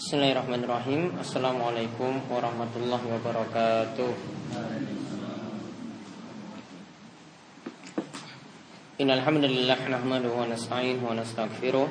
[0.00, 1.12] Bismillahirrahmanirrahim.
[1.20, 4.08] Assalamualaikum warahmatullahi wabarakatuh.
[8.96, 11.84] Innalhamdulillah Nahmaduhu wa nasta'inuhu wa nasta'gfiruh.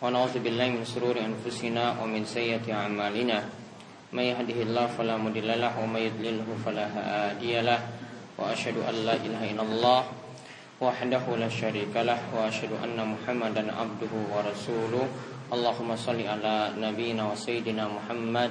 [0.00, 3.44] Wa na'udhu billahi min sururi anfusina Wa min sayyati amalina.
[4.16, 7.76] Man yahdihillah falamudillalah Wa may yudlilhu falahadiyalah
[8.40, 10.00] Wa ashadu an la ilaha illallah
[10.80, 17.38] Wahdahu la syarikalah Wa ashadu anna muhammadan abduhu wa rasuluh Allahumma salli ala nabiyina wa
[17.38, 18.50] sayyidina Muhammad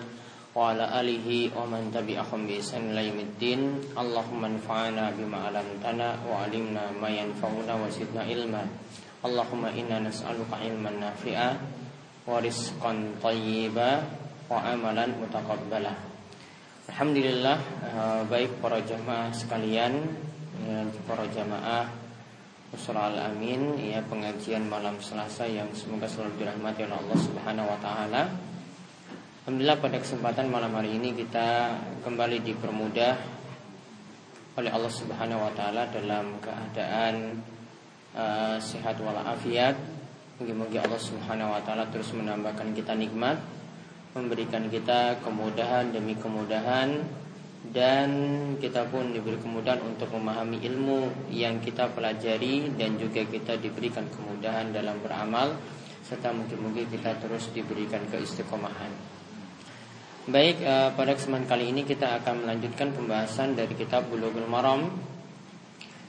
[0.55, 3.91] wa ala alihi wa man tabi'ahum bi ihsan ila yaumiddin.
[3.99, 8.63] Allahumma anfa'na bima 'allamtana wa 'allimna ma yanfa'una wa zidna ilma.
[9.27, 11.59] Allahumma inna nas'aluka ilman nafi'a
[12.23, 14.07] wa rizqan thayyiba
[14.47, 15.91] wa amalan mutaqabbala.
[16.95, 17.57] Alhamdulillah
[17.91, 19.99] eh, baik para jamaah sekalian,
[20.63, 22.04] ya, para jamaah
[22.73, 28.21] Surah Al-Amin ya pengajian malam Selasa yang semoga selalu dirahmati oleh Allah Subhanahu wa taala.
[29.45, 33.13] Alhamdulillah pada kesempatan malam hari ini kita kembali dipermudah
[34.57, 37.37] oleh Allah Subhanahu wa taala dalam keadaan
[38.17, 39.77] uh, sehat walafiat.
[40.41, 43.37] Mungkin-mungkin Allah Subhanahu wa taala terus menambahkan kita nikmat,
[44.17, 47.05] memberikan kita kemudahan demi kemudahan
[47.71, 48.09] dan
[48.59, 54.69] kita pun diberi kemudahan untuk memahami ilmu yang kita pelajari dan juga kita diberikan kemudahan
[54.75, 55.57] dalam beramal
[56.05, 59.15] serta mungkin-mungkin kita terus diberikan keistiqomahan.
[60.25, 64.89] Baik, eh, pada kesempatan kali ini kita akan melanjutkan pembahasan dari kitab Bulughul Maram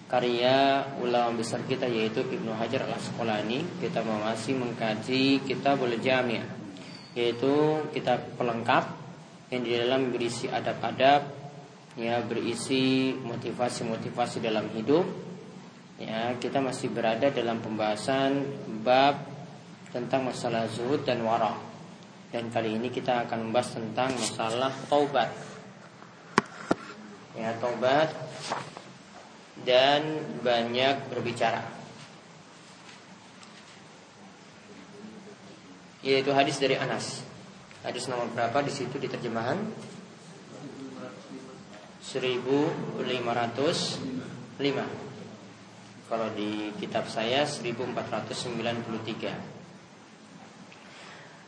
[0.07, 3.61] karya ulama besar kita yaitu Ibnu Hajar Al Asqalani.
[3.83, 6.57] Kita masih mengkaji Kitabul Jami'
[7.17, 8.93] yaitu kitab pelengkap
[9.49, 11.46] yang di dalam berisi adab-adab
[11.97, 15.05] ya berisi motivasi-motivasi dalam hidup.
[15.97, 18.45] Ya kita masih berada dalam pembahasan
[18.85, 19.17] bab
[19.91, 21.57] tentang masalah zuhud dan wara
[22.37, 25.33] dan kali ini kita akan membahas tentang masalah taubat.
[27.33, 28.13] Ya taubat
[29.65, 31.65] dan banyak berbicara.
[36.05, 37.25] Yaitu hadis dari Anas.
[37.81, 39.57] Hadis nomor berapa di situ di terjemahan
[42.07, 44.63] 1505
[46.07, 49.57] Kalau di kitab saya 1493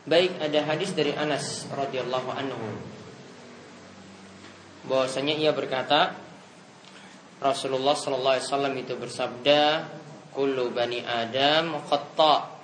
[0.09, 2.69] Baik ada hadis dari Anas radhiyallahu anhu.
[4.89, 6.17] Bahwasanya ia berkata
[7.37, 9.85] Rasulullah sallallahu alaihi wasallam itu bersabda
[10.33, 12.57] kullu bani adam khata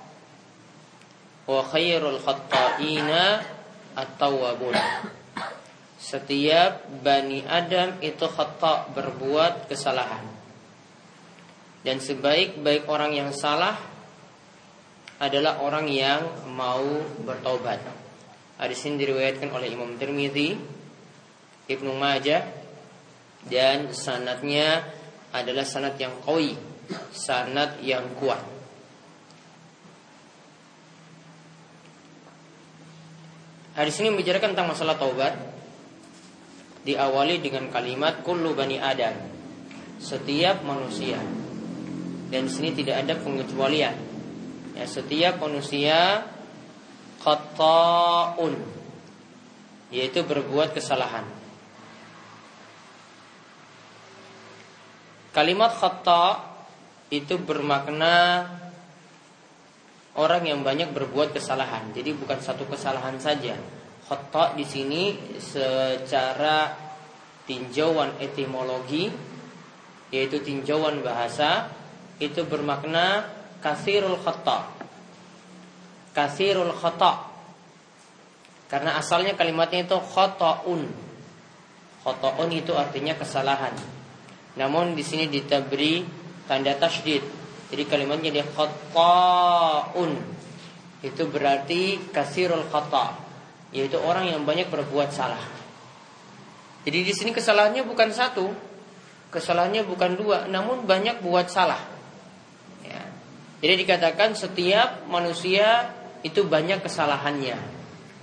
[1.46, 3.46] wa khairul khata'ina
[3.94, 4.74] at-tawwabun
[6.06, 10.36] setiap Bani Adam itu khata berbuat kesalahan.
[11.86, 13.78] Dan sebaik-baik orang yang salah
[15.22, 16.82] Adalah orang yang mau
[17.22, 17.78] bertobat
[18.58, 20.58] Hadis ini diriwayatkan oleh Imam Tirmidzi
[21.70, 22.42] Ibnu Majah
[23.46, 24.82] Dan sanatnya
[25.30, 26.58] adalah sanat yang koi
[27.14, 28.42] Sanat yang kuat.
[33.74, 35.55] Hadis ini membicarakan tentang masalah taubat
[36.86, 39.18] diawali dengan kalimat kullu bani Adam.
[39.98, 41.18] Setiap manusia.
[42.30, 43.96] Dan sini tidak ada pengecualian.
[44.78, 46.30] Ya, setiap manusia
[47.26, 48.76] khata'un
[49.94, 51.26] yaitu berbuat kesalahan.
[55.32, 56.48] Kalimat khata
[57.12, 58.48] itu bermakna
[60.16, 61.92] orang yang banyak berbuat kesalahan.
[61.92, 63.60] Jadi bukan satu kesalahan saja,
[64.06, 66.78] Khata di sini secara
[67.50, 69.10] tinjauan etimologi
[70.14, 71.74] yaitu tinjauan bahasa
[72.22, 73.26] itu bermakna
[73.66, 74.70] kasirul khata.
[76.14, 77.34] Kasirul khata.
[78.70, 80.86] Karena asalnya kalimatnya itu khata'un.
[82.06, 83.74] Khata'un itu artinya kesalahan.
[84.54, 86.06] Namun di sini ditabri
[86.46, 87.26] tanda tasydid.
[87.74, 90.14] Jadi kalimatnya dia khata'un.
[91.02, 93.25] Itu berarti kasirul khata'
[93.76, 95.44] yaitu orang yang banyak berbuat salah.
[96.88, 98.48] Jadi di sini kesalahannya bukan satu,
[99.36, 101.84] kesalahannya bukan dua, namun banyak buat salah.
[102.88, 103.04] Ya.
[103.60, 105.92] Jadi dikatakan setiap manusia
[106.24, 107.60] itu banyak kesalahannya.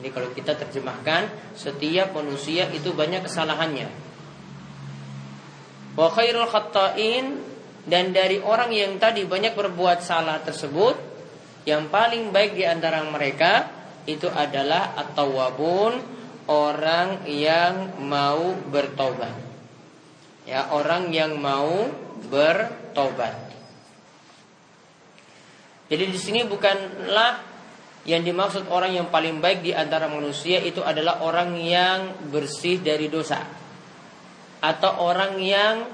[0.01, 3.93] Jadi kalau kita terjemahkan, setiap manusia itu banyak kesalahannya.
[5.93, 7.45] Wa khairul khata'in
[7.85, 10.97] dan dari orang yang tadi banyak berbuat salah tersebut,
[11.69, 16.03] yang paling baik di antara mereka itu adalah at-tawwabun
[16.51, 19.35] orang yang mau bertobat.
[20.43, 21.87] Ya, orang yang mau
[22.27, 23.53] bertobat.
[25.87, 27.53] Jadi di sini bukanlah
[28.03, 33.07] yang dimaksud orang yang paling baik di antara manusia itu adalah orang yang bersih dari
[33.07, 33.39] dosa
[34.59, 35.87] atau orang yang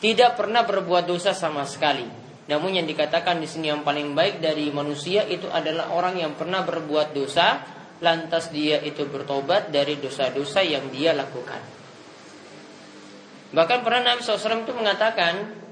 [0.00, 2.19] tidak pernah berbuat dosa sama sekali.
[2.50, 6.66] Namun yang dikatakan di sini yang paling baik dari manusia itu adalah orang yang pernah
[6.66, 7.62] berbuat dosa
[8.02, 11.62] lantas dia itu bertobat dari dosa-dosa yang dia lakukan.
[13.54, 15.62] Bahkan pernah Nabi SAW itu mengatakan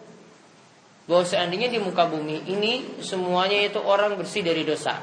[1.11, 5.03] bahwa seandainya di muka bumi ini semuanya itu orang bersih dari dosa.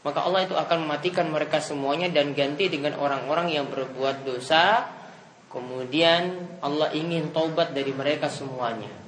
[0.00, 4.86] Maka Allah itu akan mematikan mereka semuanya dan ganti dengan orang-orang yang berbuat dosa.
[5.52, 9.05] Kemudian Allah ingin taubat dari mereka semuanya.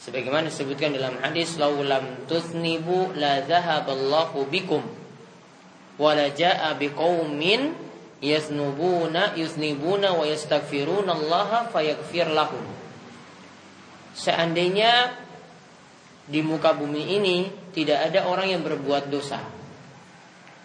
[0.00, 4.80] Sebagaimana disebutkan dalam hadis laulam tuthnibu la dhahaballahu bikum
[6.00, 7.76] wa la jaa biqaumin
[8.24, 12.64] yasnubuna yusnibuna wa yastaghfiruna Allah fayaghfir lahum.
[14.16, 15.12] Seandainya
[16.24, 17.36] di muka bumi ini
[17.76, 19.42] tidak ada orang yang berbuat dosa.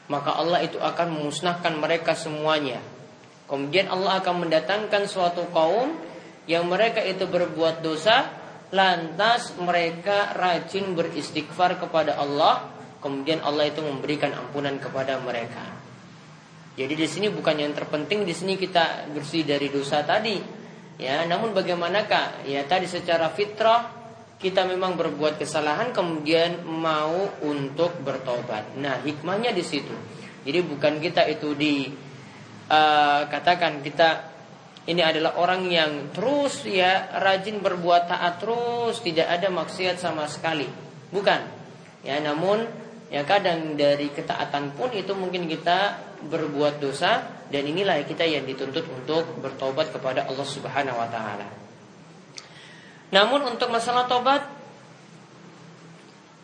[0.08, 2.78] Maka Allah itu akan memusnahkan mereka semuanya.
[3.52, 5.98] Kemudian Allah akan mendatangkan suatu kaum
[6.46, 8.30] yang mereka itu berbuat dosa,
[8.74, 12.72] lantas mereka rajin beristighfar kepada Allah,
[13.04, 15.76] kemudian Allah itu memberikan ampunan kepada mereka.
[16.76, 20.36] Jadi di sini bukan yang terpenting di sini kita bersih dari dosa tadi.
[20.96, 22.48] Ya, namun bagaimanakah?
[22.48, 23.92] Ya tadi secara fitrah
[24.36, 28.76] kita memang berbuat kesalahan kemudian mau untuk bertobat.
[28.76, 29.96] Nah, hikmahnya di situ.
[30.44, 31.88] Jadi bukan kita itu di
[32.70, 34.35] uh, katakan kita
[34.86, 40.70] ini adalah orang yang terus ya rajin berbuat taat terus, tidak ada maksiat sama sekali.
[41.10, 41.42] Bukan.
[42.06, 42.70] Ya, namun
[43.10, 45.98] ya kadang dari ketaatan pun itu mungkin kita
[46.30, 51.50] berbuat dosa dan inilah kita yang dituntut untuk bertobat kepada Allah Subhanahu wa taala.
[53.10, 54.46] Namun untuk masalah tobat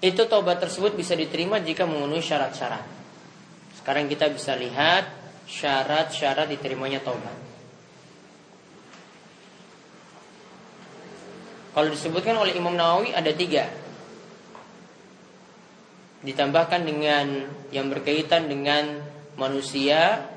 [0.02, 2.82] itu tobat tersebut bisa diterima jika memenuhi syarat-syarat.
[3.78, 5.14] Sekarang kita bisa lihat
[5.46, 7.51] syarat-syarat diterimanya tobat.
[11.72, 13.72] Kalau disebutkan oleh Imam Nawawi ada tiga
[16.22, 19.02] Ditambahkan dengan yang berkaitan dengan
[19.40, 20.28] manusia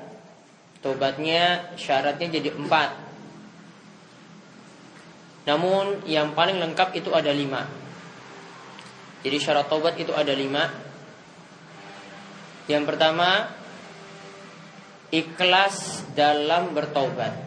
[0.79, 3.05] Tobatnya syaratnya jadi empat
[5.45, 7.69] namun yang paling lengkap itu ada lima.
[9.21, 10.73] Jadi syarat taubat itu ada lima.
[12.65, 13.53] Yang pertama,
[15.13, 17.44] ikhlas dalam bertobat.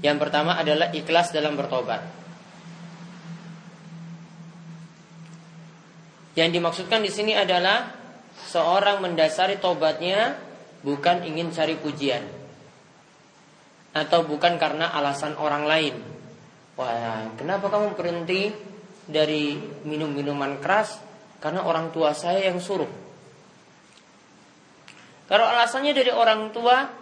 [0.00, 2.00] Yang pertama adalah ikhlas dalam bertobat.
[6.38, 7.92] Yang dimaksudkan di sini adalah
[8.48, 10.40] seorang mendasari tobatnya
[10.80, 12.24] bukan ingin cari pujian
[13.92, 15.94] atau bukan karena alasan orang lain.
[16.80, 18.54] Wah, kenapa kamu berhenti
[19.04, 20.96] dari minum minuman keras?
[21.42, 22.88] Karena orang tua saya yang suruh.
[25.28, 26.99] Kalau alasannya dari orang tua,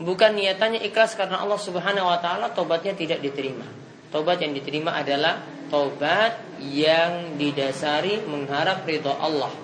[0.00, 3.68] bukan niatannya ikhlas karena Allah Subhanahu wa taala, tobatnya tidak diterima.
[4.10, 5.38] Tobat yang diterima adalah
[5.70, 9.54] tobat yang didasari mengharap ridho Allah.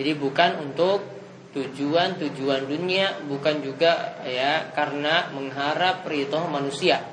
[0.00, 1.04] Jadi bukan untuk
[1.50, 7.04] tujuan-tujuan dunia bukan juga ya karena mengharap ridho manusia.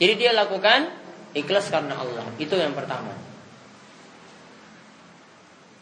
[0.00, 0.88] Jadi dia lakukan
[1.36, 2.24] ikhlas karena Allah.
[2.40, 3.23] Itu yang pertama.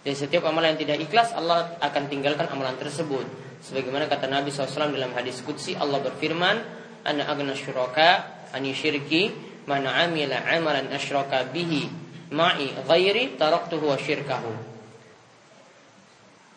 [0.02, 3.22] Dan setiap amalan yang tidak ikhlas Allah akan tinggalkan amalan tersebut.
[3.62, 9.30] Sebagaimana kata Nabi SAW dalam hadis Qudsi Allah berfirman, Ana agna syuraka ani syirki
[9.66, 11.86] mana amila amalan asyraka bihi
[12.34, 14.52] ma'i ghairi taraktuhu wa syirkahu.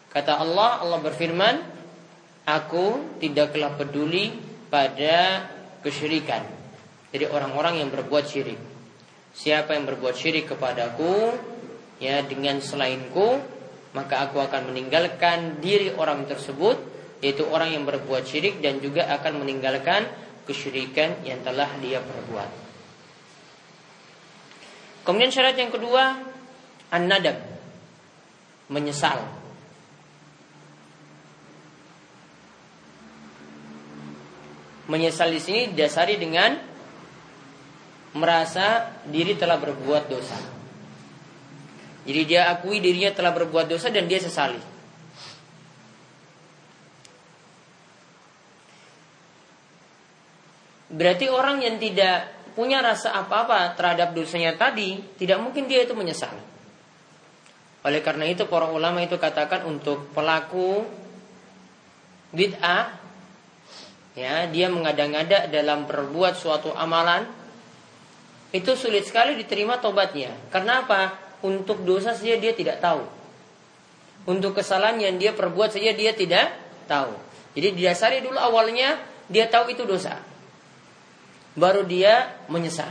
[0.10, 1.56] Kata Allah, Allah berfirman,
[2.46, 4.30] Aku tidaklah peduli
[4.70, 5.50] pada
[5.82, 6.46] kesyirikan.
[7.10, 8.62] Jadi orang-orang yang berbuat syirik.
[9.34, 11.34] Siapa yang berbuat syirik kepadaku,
[12.00, 13.40] ya dengan selainku,
[13.96, 16.75] maka aku akan meninggalkan diri orang tersebut,
[17.24, 20.06] yaitu orang yang berbuat syirik dan juga akan meninggalkan
[20.44, 22.68] kesyirikan yang telah dia perbuat.
[25.06, 26.18] Kemudian syarat yang kedua,
[26.90, 27.38] an-nadab,
[28.74, 29.22] menyesal.
[34.86, 36.58] Menyesal di sini didasari dengan
[38.18, 40.55] merasa diri telah berbuat dosa.
[42.06, 44.62] Jadi dia akui dirinya telah berbuat dosa dan dia sesali.
[50.96, 56.32] Berarti orang yang tidak punya rasa apa-apa terhadap dosanya tadi, tidak mungkin dia itu menyesal.
[57.84, 60.86] Oleh karena itu para ulama itu katakan untuk pelaku
[62.34, 62.98] bid'ah
[64.18, 67.28] ya dia mengada-ngada dalam berbuat suatu amalan
[68.56, 70.32] itu sulit sekali diterima tobatnya.
[70.48, 71.25] Karena apa?
[71.46, 73.06] Untuk dosa saja dia tidak tahu.
[74.25, 76.58] Untuk kesalahan yang dia perbuat saja dia tidak
[76.90, 77.14] tahu.
[77.54, 78.98] Jadi didasari dulu awalnya
[79.30, 80.18] dia tahu itu dosa.
[81.54, 82.90] Baru dia menyesal.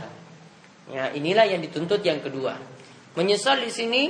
[0.89, 2.55] Ya, inilah yang dituntut yang kedua.
[3.19, 4.03] Menyesal di sini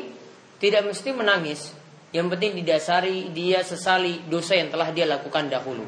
[0.62, 1.74] tidak mesti menangis.
[2.16, 5.84] Yang penting didasari dia sesali dosa yang telah dia lakukan dahulu.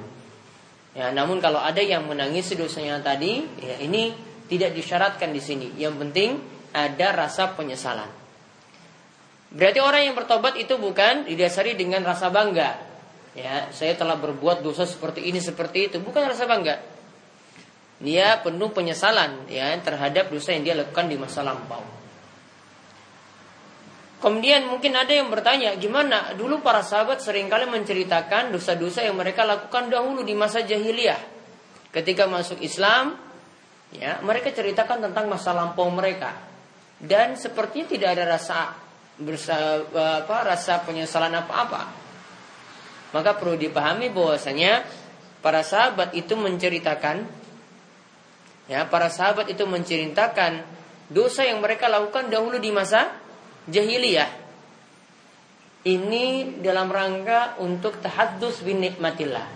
[0.98, 4.12] Ya, namun kalau ada yang menangis dosanya tadi, ya ini
[4.50, 5.68] tidak disyaratkan di sini.
[5.78, 6.30] Yang penting
[6.74, 8.26] ada rasa penyesalan.
[9.48, 12.84] Berarti orang yang bertobat itu bukan didasari dengan rasa bangga.
[13.38, 16.82] Ya, saya telah berbuat dosa seperti ini seperti itu, bukan rasa bangga.
[17.98, 21.82] Dia penuh penyesalan ya terhadap dosa yang dia lakukan di masa lampau.
[24.18, 26.34] Kemudian mungkin ada yang bertanya, gimana?
[26.34, 31.22] Dulu para sahabat sering kali menceritakan dosa-dosa yang mereka lakukan dahulu di masa jahiliyah.
[31.94, 33.13] Ketika masuk Islam,
[33.94, 36.34] ya, mereka ceritakan tentang masa lampau mereka.
[36.98, 38.87] Dan sepertinya tidak ada rasa
[39.18, 41.90] bersa, apa, rasa penyesalan apa-apa.
[43.14, 44.86] Maka perlu dipahami bahwasanya
[45.42, 47.26] para sahabat itu menceritakan
[48.68, 50.62] ya, para sahabat itu menceritakan
[51.08, 53.16] dosa yang mereka lakukan dahulu di masa
[53.72, 54.48] jahiliyah
[55.88, 59.48] ini dalam rangka untuk tahaddus bin nikmatillah.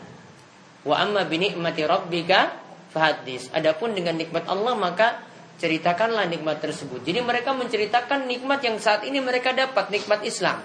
[0.87, 2.55] Wa amma bi nikmati rabbika
[2.95, 3.51] fahadis.
[3.51, 5.19] Adapun dengan nikmat Allah maka
[5.61, 7.05] ceritakanlah nikmat tersebut.
[7.05, 10.57] Jadi mereka menceritakan nikmat yang saat ini mereka dapat, nikmat Islam.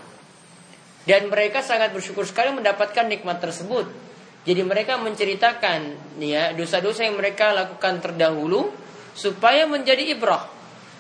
[1.05, 3.85] Dan mereka sangat bersyukur sekali mendapatkan nikmat tersebut.
[4.49, 8.73] Jadi mereka menceritakan ya dosa-dosa yang mereka lakukan terdahulu
[9.13, 10.57] supaya menjadi ibrah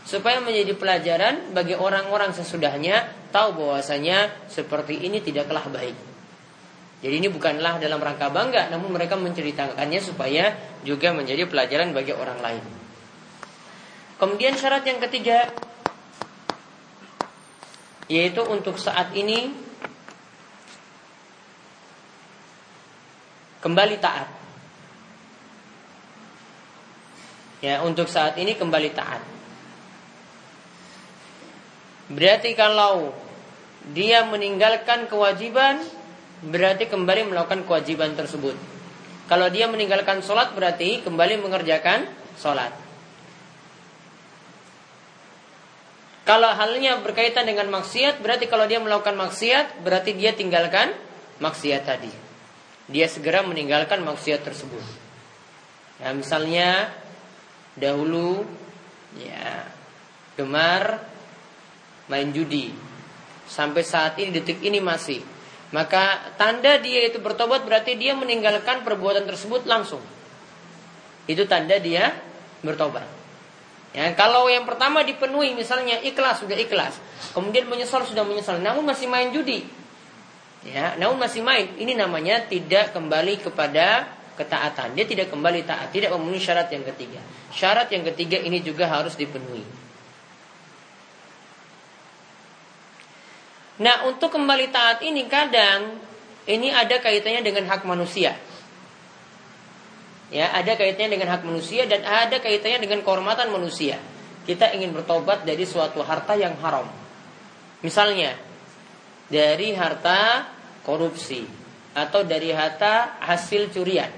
[0.06, 5.98] supaya menjadi pelajaran bagi orang-orang sesudahnya tahu bahwasanya seperti ini tidaklah baik.
[7.02, 10.54] Jadi ini bukanlah dalam rangka bangga, namun mereka menceritakannya supaya
[10.86, 12.85] juga menjadi pelajaran bagi orang lain.
[14.16, 15.52] Kemudian syarat yang ketiga
[18.06, 19.50] yaitu untuk saat ini
[23.66, 24.30] kembali taat.
[27.58, 29.26] Ya, untuk saat ini kembali taat.
[32.06, 33.10] Berarti kalau
[33.90, 35.82] dia meninggalkan kewajiban,
[36.46, 38.54] berarti kembali melakukan kewajiban tersebut.
[39.26, 42.06] Kalau dia meninggalkan sholat, berarti kembali mengerjakan
[42.38, 42.85] sholat.
[46.26, 50.90] Kalau halnya berkaitan dengan maksiat, berarti kalau dia melakukan maksiat, berarti dia tinggalkan
[51.38, 52.10] maksiat tadi.
[52.90, 54.82] Dia segera meninggalkan maksiat tersebut.
[56.02, 56.90] Ya, misalnya
[57.78, 58.42] dahulu
[59.14, 59.70] ya
[60.34, 61.06] gemar
[62.10, 62.74] main judi.
[63.46, 65.22] Sampai saat ini detik ini masih.
[65.70, 70.02] Maka tanda dia itu bertobat berarti dia meninggalkan perbuatan tersebut langsung.
[71.30, 72.18] Itu tanda dia
[72.66, 73.15] bertobat.
[73.96, 77.00] Ya, kalau yang pertama dipenuhi misalnya ikhlas sudah ikhlas,
[77.32, 79.64] kemudian menyesal sudah menyesal, namun masih main judi.
[80.68, 81.72] Ya, namun masih main.
[81.80, 84.04] Ini namanya tidak kembali kepada
[84.36, 84.92] ketaatan.
[84.92, 87.24] Dia tidak kembali taat, tidak memenuhi syarat yang ketiga.
[87.48, 89.64] Syarat yang ketiga ini juga harus dipenuhi.
[93.76, 96.00] Nah untuk kembali taat ini kadang
[96.48, 98.36] ini ada kaitannya dengan hak manusia.
[100.26, 104.02] Ya, ada kaitannya dengan hak manusia dan ada kaitannya dengan kehormatan manusia.
[104.42, 106.90] Kita ingin bertobat dari suatu harta yang haram.
[107.82, 108.34] Misalnya
[109.30, 110.50] dari harta
[110.82, 111.46] korupsi
[111.94, 114.10] atau dari harta hasil curian.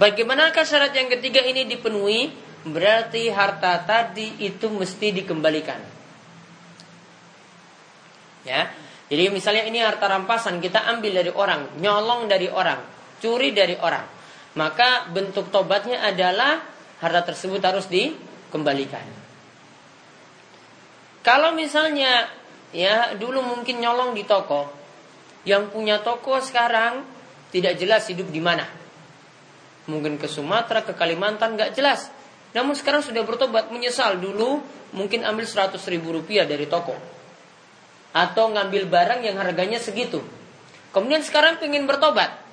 [0.00, 2.32] Bagaimanakah syarat yang ketiga ini dipenuhi?
[2.60, 5.80] Berarti harta tadi itu mesti dikembalikan.
[8.44, 8.72] Ya.
[9.10, 12.78] Jadi misalnya ini harta rampasan kita ambil dari orang, nyolong dari orang,
[13.18, 14.19] curi dari orang.
[14.58, 16.62] Maka bentuk tobatnya adalah
[16.98, 19.06] harta tersebut harus dikembalikan.
[21.20, 22.26] Kalau misalnya
[22.74, 24.66] ya dulu mungkin nyolong di toko,
[25.46, 27.04] yang punya toko sekarang
[27.54, 28.66] tidak jelas hidup di mana.
[29.86, 32.10] Mungkin ke Sumatera, ke Kalimantan nggak jelas.
[32.50, 34.58] Namun sekarang sudah bertobat menyesal dulu
[34.90, 36.98] mungkin ambil 100 ribu rupiah dari toko
[38.10, 40.18] atau ngambil barang yang harganya segitu.
[40.90, 42.49] Kemudian sekarang ingin bertobat.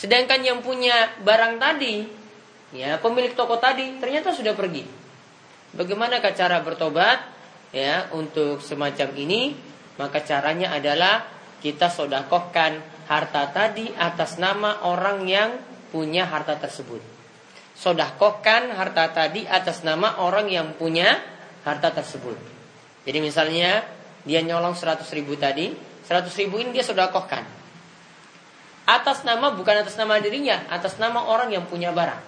[0.00, 2.08] Sedangkan yang punya barang tadi,
[2.72, 4.80] ya pemilik toko tadi ternyata sudah pergi.
[5.76, 7.36] Bagaimana cara bertobat?
[7.70, 9.54] Ya, untuk semacam ini,
[10.00, 11.28] maka caranya adalah
[11.60, 15.54] kita sodakohkan harta tadi atas nama orang yang
[15.92, 16.98] punya harta tersebut.
[17.76, 21.20] Sodakohkan harta tadi atas nama orang yang punya
[21.62, 22.40] harta tersebut.
[23.04, 23.84] Jadi misalnya
[24.24, 25.70] dia nyolong 100 ribu tadi,
[26.08, 27.59] 100 ribu ini dia sodakohkan.
[28.90, 32.26] Atas nama bukan atas nama dirinya, atas nama orang yang punya barang.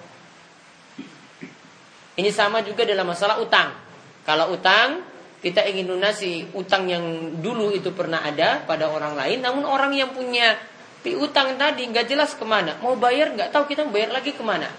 [2.23, 3.75] Ini sama juga dalam masalah utang.
[4.23, 5.03] Kalau utang,
[5.43, 7.03] kita ingin lunasi utang yang
[7.43, 10.55] dulu itu pernah ada pada orang lain, namun orang yang punya
[11.03, 14.71] piutang tadi nggak jelas ke mana, mau bayar nggak tahu kita bayar lagi ke mana.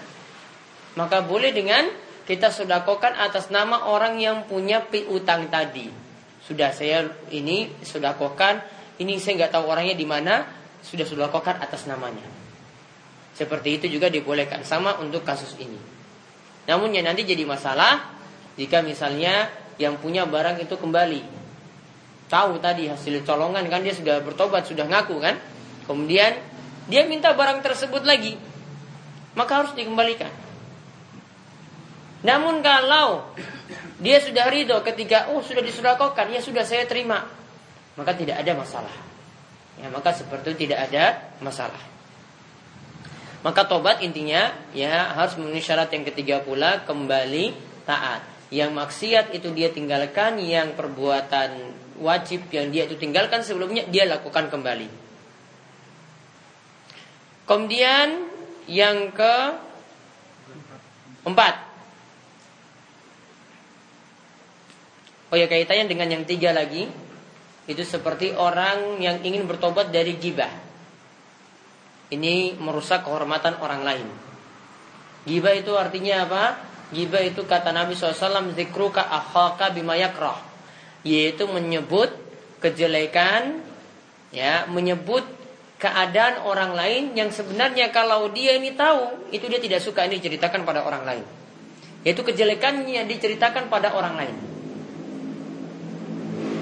[0.96, 1.84] Maka boleh dengan
[2.24, 5.92] kita sodakokan atas nama orang yang punya piutang tadi.
[6.40, 8.64] Sudah saya ini sodakokan,
[9.04, 12.22] ini saya nggak tahu orangnya di mana, sudah sodakokan atas namanya.
[13.34, 15.80] Seperti itu juga dibolehkan sama untuk kasus ini.
[16.70, 18.14] Namun yang nanti jadi masalah
[18.54, 19.50] jika misalnya
[19.80, 21.22] yang punya barang itu kembali.
[22.30, 25.40] Tahu tadi hasil colongan kan dia sudah bertobat, sudah ngaku kan?
[25.84, 26.38] Kemudian
[26.86, 28.38] dia minta barang tersebut lagi.
[29.34, 30.30] Maka harus dikembalikan.
[32.24, 33.34] Namun kalau
[34.00, 37.28] dia sudah ridho ketika oh sudah disurakokan, ya sudah saya terima.
[37.98, 39.13] Maka tidak ada masalah.
[39.82, 41.80] Ya, maka seperti itu tidak ada masalah.
[43.44, 47.52] Maka tobat intinya ya harus memenuhi syarat yang ketiga pula kembali
[47.84, 48.24] taat.
[48.48, 54.48] Yang maksiat itu dia tinggalkan, yang perbuatan wajib yang dia itu tinggalkan sebelumnya dia lakukan
[54.48, 54.88] kembali.
[57.44, 58.32] Kemudian
[58.64, 59.34] yang ke
[61.28, 61.54] empat.
[65.28, 66.88] Oh ya kaitannya dengan yang tiga lagi
[67.64, 70.52] itu seperti orang yang ingin bertobat dari gibah.
[72.12, 74.08] Ini merusak kehormatan orang lain.
[75.24, 76.44] Gibah itu artinya apa?
[76.92, 80.36] Giba itu kata Nabi SAW Zikruka akhaka bimayakrah
[81.00, 82.12] Yaitu menyebut
[82.60, 83.64] kejelekan
[84.28, 85.24] ya Menyebut
[85.80, 90.62] keadaan orang lain Yang sebenarnya kalau dia ini tahu Itu dia tidak suka ini diceritakan
[90.68, 91.24] pada orang lain
[92.04, 94.53] Yaitu kejelekannya diceritakan pada orang lain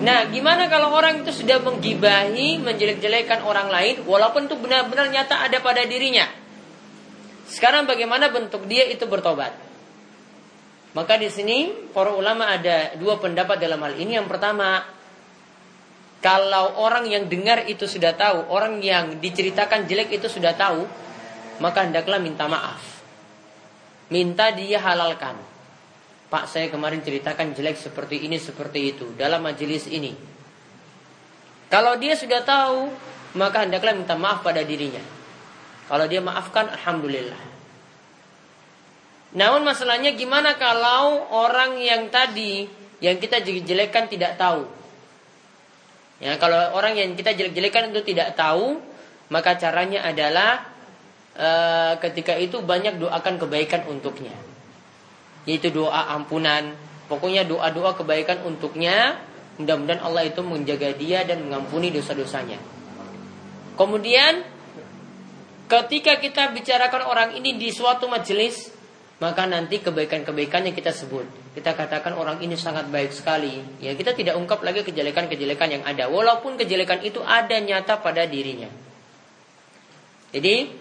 [0.02, 5.62] Nah, gimana kalau orang itu sudah menggibahi, menjelek-jelekan orang lain, walaupun itu benar-benar nyata ada
[5.62, 6.26] pada dirinya?
[7.46, 9.54] Sekarang bagaimana bentuk dia itu bertobat?
[10.98, 14.18] Maka di sini para ulama ada dua pendapat dalam hal ini.
[14.18, 14.82] Yang pertama,
[16.18, 20.82] kalau orang yang dengar itu sudah tahu, orang yang diceritakan jelek itu sudah tahu,
[21.62, 22.82] maka hendaklah minta maaf.
[24.10, 25.51] Minta dia halalkan.
[26.32, 30.16] Pak saya kemarin ceritakan jelek seperti ini, seperti itu dalam majelis ini.
[31.68, 32.88] Kalau dia sudah tahu,
[33.36, 35.04] maka hendaklah minta maaf pada dirinya.
[35.92, 37.52] Kalau dia maafkan, Alhamdulillah.
[39.36, 42.64] Namun masalahnya gimana kalau orang yang tadi
[43.04, 44.64] yang kita jelek-jelekan tidak tahu?
[46.16, 48.80] Ya, kalau orang yang kita jelek-jelekan itu tidak tahu,
[49.28, 50.64] maka caranya adalah
[51.34, 51.48] e,
[52.08, 54.51] ketika itu banyak doakan kebaikan untuknya.
[55.48, 56.74] Yaitu doa ampunan,
[57.10, 59.18] pokoknya doa-doa kebaikan untuknya.
[59.58, 62.56] Mudah-mudahan Allah itu menjaga dia dan mengampuni dosa-dosanya.
[63.76, 64.44] Kemudian
[65.68, 68.72] ketika kita bicarakan orang ini di suatu majelis,
[69.22, 71.22] maka nanti kebaikan-kebaikan yang kita sebut.
[71.54, 73.62] Kita katakan orang ini sangat baik sekali.
[73.78, 76.10] Ya, kita tidak ungkap lagi kejelekan-kejelekan yang ada.
[76.10, 78.66] Walaupun kejelekan itu ada nyata pada dirinya.
[80.32, 80.74] Jadi,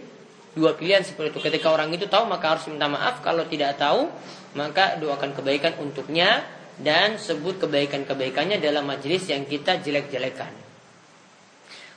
[0.58, 1.40] dua pilihan seperti itu.
[1.44, 3.22] Ketika orang itu tahu, maka harus minta maaf.
[3.22, 4.10] Kalau tidak tahu,
[4.58, 6.44] maka doakan kebaikan untuknya.
[6.82, 10.50] Dan sebut kebaikan-kebaikannya dalam majelis yang kita jelek-jelekan.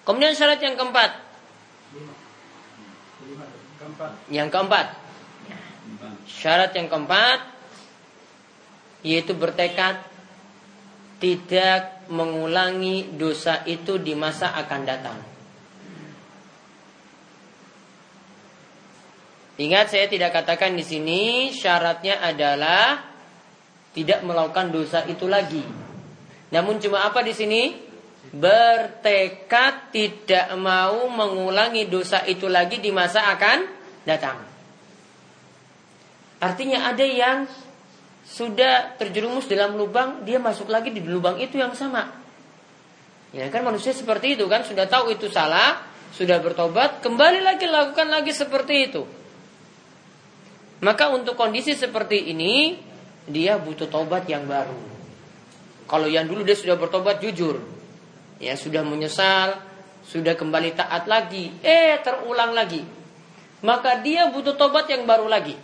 [0.04, 1.24] Kemudian syarat yang keempat.
[4.28, 4.86] Yang keempat
[6.24, 7.52] Syarat yang keempat
[9.04, 10.00] yaitu bertekad
[11.20, 15.20] tidak mengulangi dosa itu di masa akan datang.
[19.54, 23.06] Ingat saya tidak katakan di sini syaratnya adalah
[23.94, 25.62] tidak melakukan dosa itu lagi.
[26.50, 27.62] Namun cuma apa di sini?
[28.34, 33.58] Bertekad tidak mau mengulangi dosa itu lagi di masa akan
[34.02, 34.42] datang.
[36.42, 37.46] Artinya ada yang
[38.26, 42.10] sudah terjerumus dalam lubang, dia masuk lagi di lubang itu yang sama.
[43.30, 48.10] Ya kan manusia seperti itu kan sudah tahu itu salah, sudah bertobat, kembali lagi lakukan
[48.10, 49.02] lagi seperti itu.
[50.84, 52.76] Maka untuk kondisi seperti ini
[53.24, 54.76] dia butuh tobat yang baru.
[55.88, 57.56] Kalau yang dulu dia sudah bertobat jujur,
[58.36, 59.64] ya sudah menyesal,
[60.04, 62.84] sudah kembali taat lagi, eh terulang lagi.
[63.64, 65.56] Maka dia butuh tobat yang baru lagi.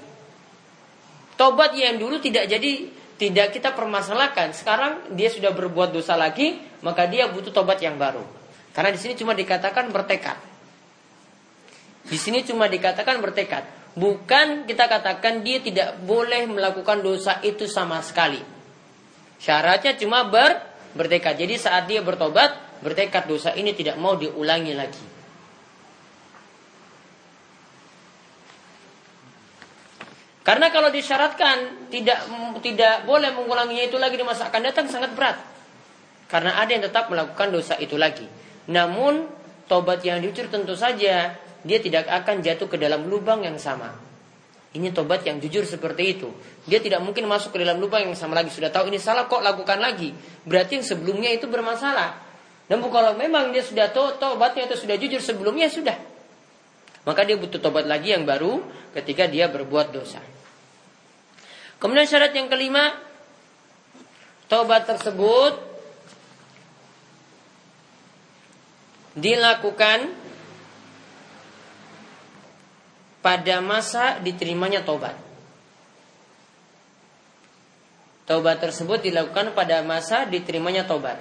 [1.36, 2.88] Tobat yang dulu tidak jadi
[3.20, 4.56] tidak kita permasalahkan.
[4.56, 8.24] Sekarang dia sudah berbuat dosa lagi, maka dia butuh tobat yang baru.
[8.72, 10.40] Karena di sini cuma dikatakan bertekad.
[12.08, 13.79] Di sini cuma dikatakan bertekad.
[14.00, 18.40] Bukan kita katakan dia tidak boleh melakukan dosa itu sama sekali.
[19.36, 20.56] Syaratnya cuma ber,
[20.96, 21.36] bertekad.
[21.36, 25.04] Jadi saat dia bertobat, bertekad dosa ini tidak mau diulangi lagi.
[30.40, 32.24] Karena kalau disyaratkan tidak
[32.64, 35.36] tidak boleh mengulanginya itu lagi di masa akan datang sangat berat.
[36.32, 38.24] Karena ada yang tetap melakukan dosa itu lagi.
[38.72, 39.28] Namun
[39.68, 41.36] tobat yang jujur tentu saja
[41.66, 43.92] dia tidak akan jatuh ke dalam lubang yang sama.
[44.70, 46.30] Ini tobat yang jujur seperti itu.
[46.62, 48.54] Dia tidak mungkin masuk ke dalam lubang yang sama lagi.
[48.54, 50.14] Sudah tahu ini salah kok lakukan lagi.
[50.46, 52.22] Berarti yang sebelumnya itu bermasalah.
[52.70, 55.98] Namun kalau memang dia sudah tahu tobatnya itu sudah jujur sebelumnya sudah.
[57.02, 58.62] Maka dia butuh tobat lagi yang baru
[58.94, 60.22] ketika dia berbuat dosa.
[61.82, 62.94] Kemudian syarat yang kelima,
[64.46, 65.58] tobat tersebut
[69.18, 70.19] dilakukan
[73.20, 75.16] pada masa diterimanya tobat.
[78.24, 81.18] Tobat tersebut dilakukan pada masa diterimanya tobat.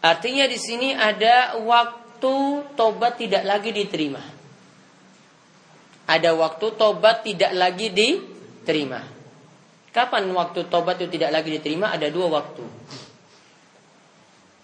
[0.00, 4.22] Artinya di sini ada waktu tobat tidak lagi diterima.
[6.06, 9.02] Ada waktu tobat tidak lagi diterima.
[9.90, 11.90] Kapan waktu tobat itu tidak lagi diterima?
[11.90, 12.62] Ada dua waktu.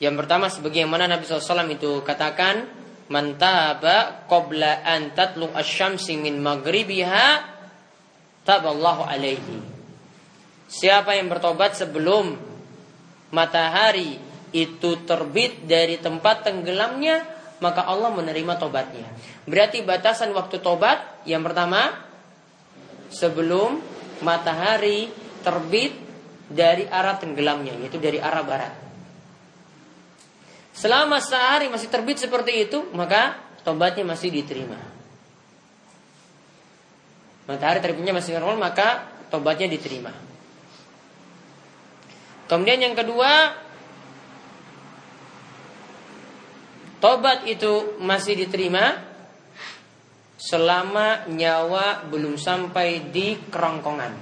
[0.02, 2.66] Yang pertama sebagaimana Nabi SAW itu katakan,
[3.06, 7.26] "Mantaba qabla an tatlu asy-syamsi min maghribiha
[8.42, 9.62] taballahu alaihi."
[10.66, 12.34] Siapa yang bertobat sebelum
[13.30, 14.18] matahari
[14.50, 17.22] itu terbit dari tempat tenggelamnya,
[17.62, 19.06] maka Allah menerima tobatnya.
[19.46, 21.94] Berarti batasan waktu tobat yang pertama
[23.06, 23.78] sebelum
[24.26, 25.14] matahari
[25.46, 25.94] terbit
[26.50, 28.91] dari arah tenggelamnya, yaitu dari arah barat.
[30.82, 34.82] Selama sehari masih terbit seperti itu, maka tobatnya masih diterima.
[37.46, 40.10] Matahari terbitnya masih normal, maka tobatnya diterima.
[42.50, 43.54] Kemudian yang kedua,
[47.02, 48.94] Tobat itu masih diterima
[50.38, 54.14] selama nyawa belum sampai di kerongkongan.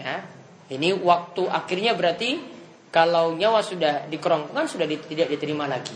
[0.00, 0.24] Ya,
[0.66, 2.42] ini waktu akhirnya berarti
[2.90, 5.94] kalau nyawa sudah di kerongkongan sudah tidak diterima lagi.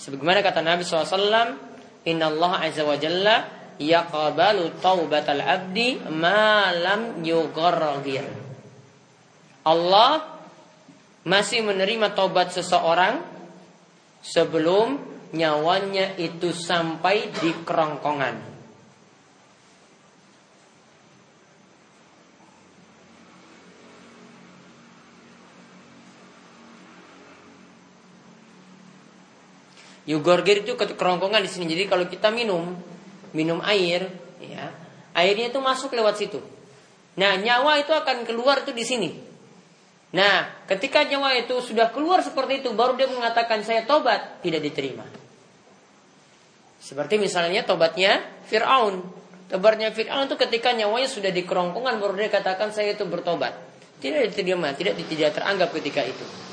[0.00, 1.54] Sebagaimana kata Nabi SAW,
[2.08, 3.36] Inna Allah Azza wa Jalla
[3.76, 8.24] yaqbalu taubatal abdi ma lam yughargir.
[9.62, 10.40] Allah
[11.28, 13.20] masih menerima tobat seseorang
[14.24, 14.96] sebelum
[15.36, 18.49] nyawanya itu sampai di kerongkongan.
[30.10, 31.70] Yugorgir itu ke kerongkongan di sini.
[31.70, 32.74] Jadi kalau kita minum,
[33.30, 34.10] minum air,
[34.42, 34.74] ya,
[35.14, 36.42] airnya itu masuk lewat situ.
[37.14, 39.10] Nah, nyawa itu akan keluar itu di sini.
[40.10, 45.06] Nah, ketika nyawa itu sudah keluar seperti itu, baru dia mengatakan saya tobat, tidak diterima.
[46.82, 48.18] Seperti misalnya tobatnya
[48.50, 49.06] Fir'aun.
[49.46, 53.54] Tobatnya Fir'aun itu ketika nyawanya sudah di kerongkongan, baru dia katakan saya itu bertobat.
[54.02, 56.49] Tidak diterima, tidak tidak teranggap ketika itu.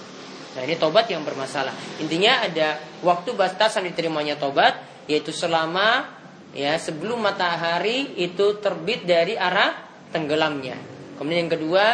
[0.58, 2.02] Nah ini tobat yang bermasalah.
[2.02, 6.10] Intinya ada waktu batasan diterimanya tobat, yaitu selama
[6.58, 9.78] ya sebelum matahari itu terbit dari arah
[10.10, 10.74] tenggelamnya.
[11.22, 11.86] Kemudian yang kedua,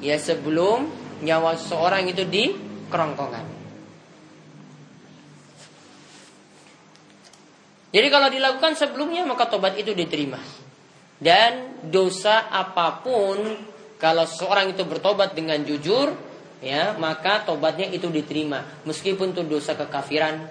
[0.00, 0.88] ya sebelum
[1.20, 2.56] nyawa seseorang itu di
[2.88, 3.44] kerongkongan.
[7.92, 10.40] Jadi kalau dilakukan sebelumnya maka tobat itu diterima.
[11.16, 13.36] Dan dosa apa pun
[14.00, 16.25] kalau seorang itu bertobat dengan jujur
[16.64, 20.48] ya maka tobatnya itu diterima meskipun itu dosa kekafiran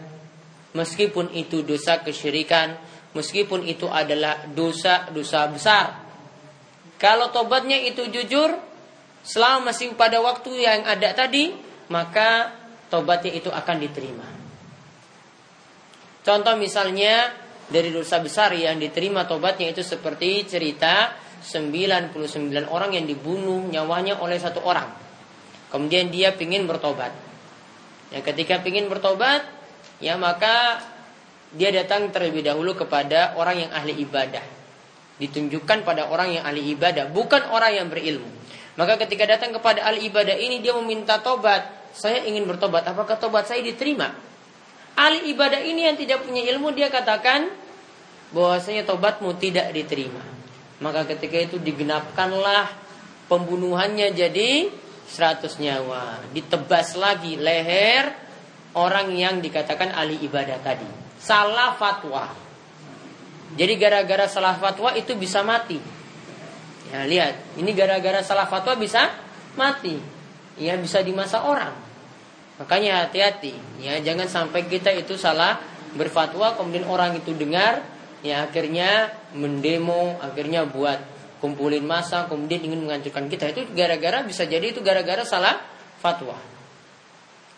[0.78, 2.78] meskipun itu dosa kesyirikan
[3.18, 6.06] meskipun itu adalah dosa-dosa besar
[6.96, 8.56] kalau tobatnya itu jujur
[9.26, 11.52] selama masih pada waktu yang ada tadi,
[11.92, 12.56] maka
[12.88, 14.28] tobatnya itu akan diterima.
[16.26, 17.34] Contoh misalnya
[17.68, 21.14] dari dosa besar yang diterima tobatnya itu seperti cerita
[21.46, 22.18] 99
[22.70, 25.05] orang yang dibunuh nyawanya oleh satu orang.
[25.76, 27.12] Kemudian dia ingin bertobat.
[28.16, 29.44] Ya, ketika ingin bertobat,
[30.00, 30.80] ya maka
[31.52, 34.40] dia datang terlebih dahulu kepada orang yang ahli ibadah.
[35.20, 38.32] Ditunjukkan pada orang yang ahli ibadah, bukan orang yang berilmu.
[38.80, 41.92] Maka ketika datang kepada al ibadah ini dia meminta tobat.
[41.92, 42.88] Saya ingin bertobat.
[42.88, 44.16] Apakah tobat saya diterima?
[44.96, 47.52] Ahli ibadah ini yang tidak punya ilmu dia katakan
[48.32, 50.24] bahwasanya tobatmu tidak diterima.
[50.80, 52.72] Maka ketika itu digenapkanlah
[53.28, 54.72] pembunuhannya jadi
[55.10, 56.26] 100 nyawa.
[56.34, 58.12] Ditebas lagi leher
[58.76, 60.88] orang yang dikatakan ahli ibadah tadi.
[61.22, 62.30] Salah fatwa.
[63.56, 65.80] Jadi gara-gara salah fatwa itu bisa mati.
[66.92, 69.10] Ya lihat, ini gara-gara salah fatwa bisa
[69.56, 69.98] mati.
[70.60, 71.74] Ya bisa di masa orang.
[72.56, 75.60] Makanya hati-hati ya, jangan sampai kita itu salah
[75.96, 77.84] berfatwa kemudian orang itu dengar
[78.24, 81.15] ya akhirnya mendemo, akhirnya buat
[81.46, 85.62] kumpulin masa kemudian ingin menghancurkan kita itu gara-gara bisa jadi itu gara-gara salah
[86.02, 86.34] fatwa.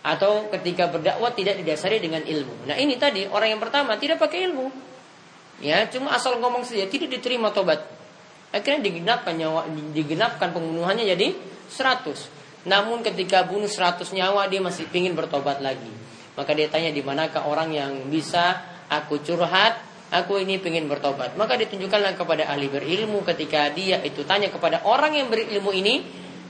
[0.04, 2.67] Atau ketika berdakwah tidak didasari dengan ilmu.
[2.67, 4.67] Nah, ini tadi orang yang pertama tidak pakai ilmu.
[5.63, 7.80] Ya, cuma asal ngomong saja tidak diterima tobat.
[8.52, 11.32] Akhirnya digenapkan nyawa digenapkan pembunuhannya jadi
[11.71, 12.67] 100.
[12.67, 15.91] Namun ketika bunuh 100 nyawa dia masih ingin bertobat lagi.
[16.36, 21.36] Maka dia tanya di manakah orang yang bisa aku curhat, aku ini ingin bertobat.
[21.36, 26.04] Maka ditunjukkanlah kepada ahli berilmu ketika dia itu tanya kepada orang yang berilmu ini,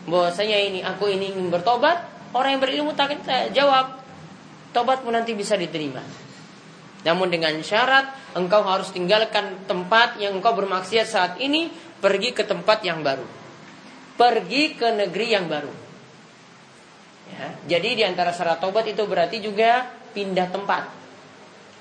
[0.06, 3.18] bahwasanya ini aku ini ingin bertobat, orang yang berilmu tak
[3.52, 4.02] jawab,
[4.72, 6.02] tobatmu nanti bisa diterima.
[7.06, 11.70] Namun dengan syarat engkau harus tinggalkan tempat yang engkau bermaksiat saat ini,
[12.02, 13.26] pergi ke tempat yang baru.
[14.18, 15.74] Pergi ke negeri yang baru.
[17.28, 20.84] Ya, jadi di antara syarat tobat itu berarti juga pindah tempat.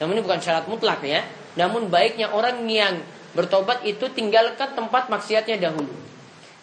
[0.02, 1.24] Namun ini bukan syarat mutlak ya.
[1.56, 3.00] Namun baiknya orang yang
[3.32, 5.92] bertobat itu tinggalkan tempat maksiatnya dahulu.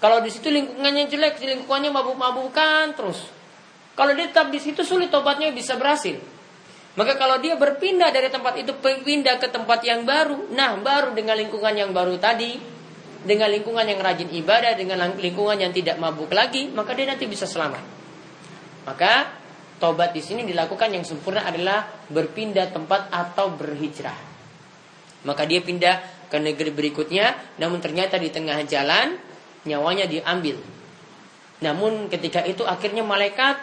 [0.02, 3.24] Kalau di situ lingkungannya jelek, lingkungannya mabuk-mabukan terus.
[3.94, 6.18] Kalau dia tetap di situ sulit tobatnya bisa berhasil.
[6.94, 11.34] Maka kalau dia berpindah dari tempat itu pindah ke tempat yang baru, nah baru dengan
[11.40, 12.58] lingkungan yang baru tadi,
[13.24, 17.50] dengan lingkungan yang rajin ibadah, dengan lingkungan yang tidak mabuk lagi, maka dia nanti bisa
[17.50, 17.82] selamat.
[18.86, 19.14] Maka
[19.82, 24.33] tobat di sini dilakukan yang sempurna adalah berpindah tempat atau berhijrah.
[25.24, 29.16] Maka dia pindah ke negeri berikutnya, namun ternyata di tengah jalan
[29.64, 30.60] nyawanya diambil.
[31.64, 33.60] Namun ketika itu akhirnya malaikat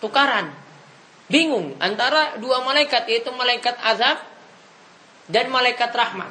[0.00, 0.52] tukaran.
[1.26, 4.22] Bingung antara dua malaikat yaitu malaikat azab
[5.26, 6.30] dan malaikat rahmat.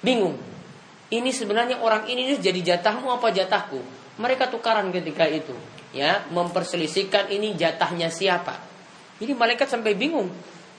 [0.00, 0.38] Bingung.
[1.12, 3.82] Ini sebenarnya orang ini jadi jatahmu apa jatahku?
[4.16, 5.52] Mereka tukaran ketika itu
[5.94, 8.58] ya memperselisihkan ini jatahnya siapa.
[9.22, 10.30] Jadi malaikat sampai bingung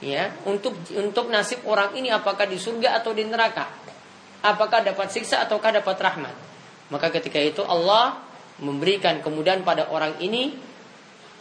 [0.05, 3.65] ya untuk untuk nasib orang ini apakah di surga atau di neraka.
[4.45, 6.35] Apakah dapat siksa ataukah dapat rahmat.
[6.93, 8.21] Maka ketika itu Allah
[8.61, 10.53] memberikan kemudian pada orang ini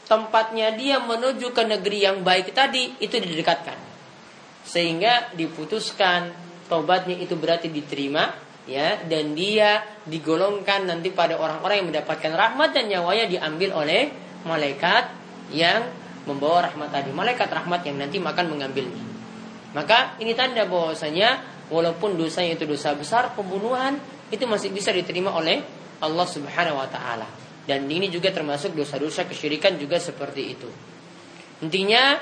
[0.09, 3.77] tempatnya dia menuju ke negeri yang baik tadi itu didekatkan.
[4.65, 6.33] Sehingga diputuskan
[6.73, 8.33] tobatnya itu berarti diterima
[8.65, 14.09] ya dan dia digolongkan nanti pada orang-orang yang mendapatkan rahmat dan nyawanya diambil oleh
[14.49, 15.13] malaikat
[15.53, 15.85] yang
[16.25, 17.11] membawa rahmat tadi.
[17.13, 19.05] Malaikat rahmat yang nanti makan mengambilnya.
[19.75, 23.99] Maka ini tanda bahwasanya walaupun dosanya itu dosa besar pembunuhan
[24.31, 25.61] itu masih bisa diterima oleh
[26.01, 27.27] Allah Subhanahu wa taala.
[27.65, 30.69] Dan ini juga termasuk dosa-dosa kesyirikan juga seperti itu.
[31.65, 32.21] Intinya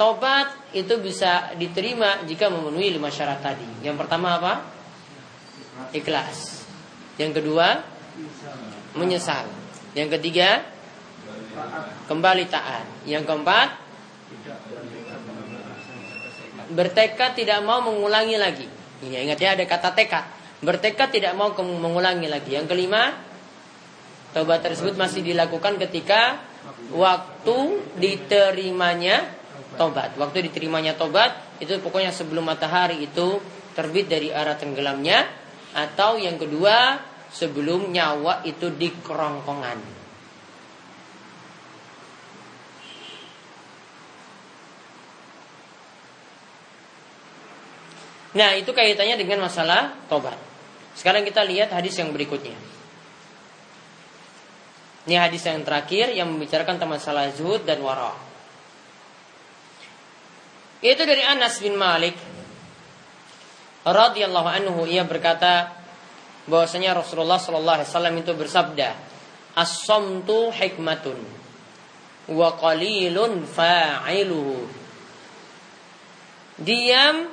[0.00, 3.68] tobat itu bisa diterima jika memenuhi lima syarat tadi.
[3.84, 4.54] Yang pertama apa?
[5.92, 6.64] Ikhlas.
[7.20, 7.84] Yang kedua,
[8.96, 9.44] menyesal.
[9.92, 10.64] Yang ketiga,
[12.08, 12.86] kembali taat.
[13.04, 13.68] Yang keempat,
[16.72, 18.66] bertekad tidak mau mengulangi lagi.
[19.02, 20.24] Ini ingat ya ada kata tekad.
[20.62, 22.54] Bertekad tidak mau mengulangi lagi.
[22.54, 23.12] Yang kelima,
[24.30, 26.38] tobat tersebut masih dilakukan ketika
[26.94, 29.26] waktu diterimanya
[29.74, 30.14] tobat.
[30.14, 33.42] Waktu diterimanya tobat itu pokoknya sebelum matahari itu
[33.74, 35.26] terbit dari arah tenggelamnya
[35.72, 37.00] atau yang kedua,
[37.32, 40.01] sebelum nyawa itu di kerongkongan.
[48.32, 50.36] Nah, itu kaitannya dengan masalah tobat.
[50.96, 52.56] Sekarang kita lihat hadis yang berikutnya.
[55.02, 58.14] Ini hadis yang terakhir yang membicarakan tentang masalah zuhud dan wara.
[60.82, 62.14] Itu dari Anas bin Malik
[63.82, 65.74] radhiyallahu anhu ia berkata
[66.46, 68.88] bahwasanya Rasulullah sallallahu alaihi wasallam itu bersabda
[69.58, 71.18] as-samtu hikmatun
[72.30, 74.66] wa qalilun fa'iluhu
[76.62, 77.30] diam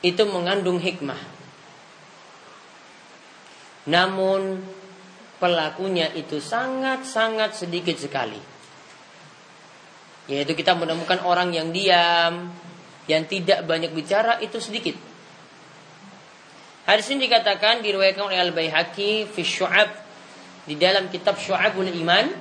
[0.00, 1.18] itu mengandung hikmah
[3.88, 4.60] namun
[5.40, 8.40] pelakunya itu sangat-sangat sedikit sekali
[10.28, 12.52] yaitu kita menemukan orang yang diam
[13.08, 15.10] yang tidak banyak bicara itu sedikit
[16.90, 19.94] Hadis ini dikatakan diriwayatkan oleh Al Baihaqi fi Syu'ab
[20.66, 22.34] di dalam kitab Syu'abul Iman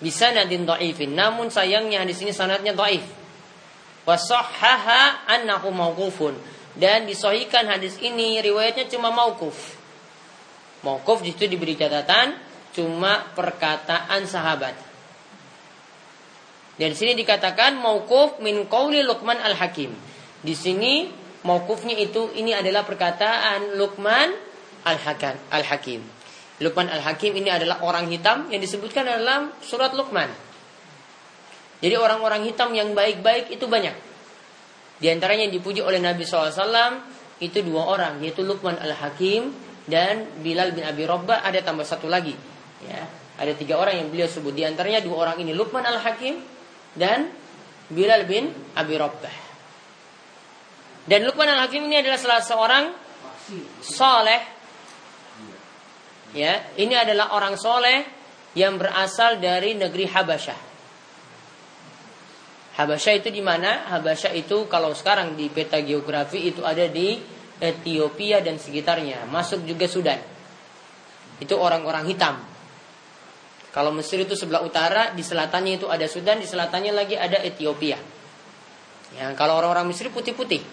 [0.00, 1.12] bisa nadin dhaifin.
[1.12, 3.04] Namun sayangnya hadis ini sanadnya dhaif.
[5.74, 6.34] Mauqufun
[6.78, 9.76] dan disahihkan hadis ini riwayatnya cuma mauquf.
[10.86, 12.38] Mauquf itu diberi catatan
[12.72, 14.78] cuma perkataan sahabat.
[16.80, 19.92] Dan di sini dikatakan mauquf min qauli Luqman Al-Hakim.
[20.40, 24.28] Di sini Mauqufnya itu ini adalah perkataan Luqman
[24.84, 25.36] Al-Hakim.
[25.48, 26.00] Al-Hakim.
[26.60, 30.28] Luqman Al-Hakim ini adalah orang hitam yang disebutkan dalam surat Luqman.
[31.80, 33.96] Jadi orang-orang hitam yang baik-baik itu banyak.
[35.00, 36.60] Di antaranya yang dipuji oleh Nabi SAW
[37.40, 39.48] itu dua orang, yaitu Luqman al-Hakim
[39.88, 41.40] dan Bilal bin Abi Rabbah.
[41.40, 42.36] Ada tambah satu lagi.
[42.84, 43.08] Ya,
[43.40, 44.52] ada tiga orang yang beliau sebut.
[44.52, 46.36] Di antaranya dua orang ini Luqman al-Hakim
[47.00, 47.32] dan
[47.88, 49.36] Bilal bin Abi Rabbah.
[51.08, 52.84] Dan Luqman al-Hakim ini adalah salah seorang
[53.80, 54.42] soleh.
[56.36, 58.04] Ya, ini adalah orang soleh
[58.52, 60.69] yang berasal dari negeri Habasyah.
[62.80, 63.84] Habasyah itu di mana?
[63.92, 67.20] Habasyah itu kalau sekarang di peta geografi itu ada di
[67.60, 70.16] Ethiopia dan sekitarnya, masuk juga Sudan.
[71.36, 72.40] Itu orang-orang hitam.
[73.70, 78.00] Kalau Mesir itu sebelah utara, di selatannya itu ada Sudan, di selatannya lagi ada Ethiopia.
[79.14, 80.64] Ya, kalau orang-orang Mesir putih-putih.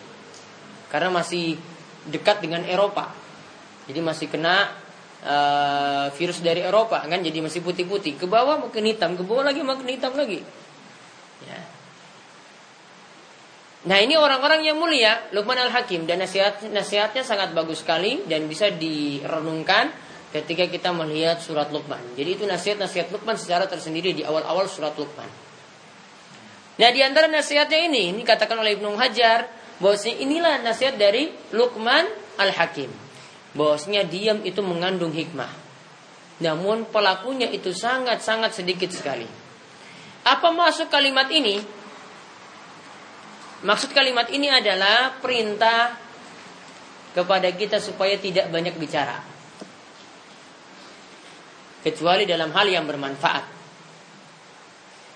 [0.88, 1.60] Karena masih
[2.08, 3.12] dekat dengan Eropa.
[3.92, 4.72] Jadi masih kena
[5.28, 8.16] uh, virus dari Eropa kan jadi masih putih-putih.
[8.16, 10.40] Ke bawah makin hitam, ke bawah lagi makin hitam lagi.
[11.44, 11.60] Ya.
[13.88, 18.68] Nah ini orang-orang yang mulia Luqman al-Hakim dan nasihat nasihatnya sangat bagus sekali dan bisa
[18.68, 19.96] direnungkan
[20.36, 22.20] ketika kita melihat surat Luqman.
[22.20, 25.30] Jadi itu nasihat-nasihat Luqman secara tersendiri di awal-awal surat Luqman.
[26.78, 29.48] Nah di antara nasihatnya ini, ini katakan oleh Ibnu Hajar,
[29.80, 32.12] bahwasanya inilah nasihat dari Luqman
[32.44, 32.92] al-Hakim.
[33.56, 35.50] Bahwasanya diam itu mengandung hikmah.
[36.44, 39.26] Namun pelakunya itu sangat-sangat sedikit sekali.
[40.28, 41.77] Apa masuk kalimat ini?
[43.66, 45.98] Maksud kalimat ini adalah perintah
[47.18, 49.18] kepada kita supaya tidak banyak bicara.
[51.82, 53.58] Kecuali dalam hal yang bermanfaat.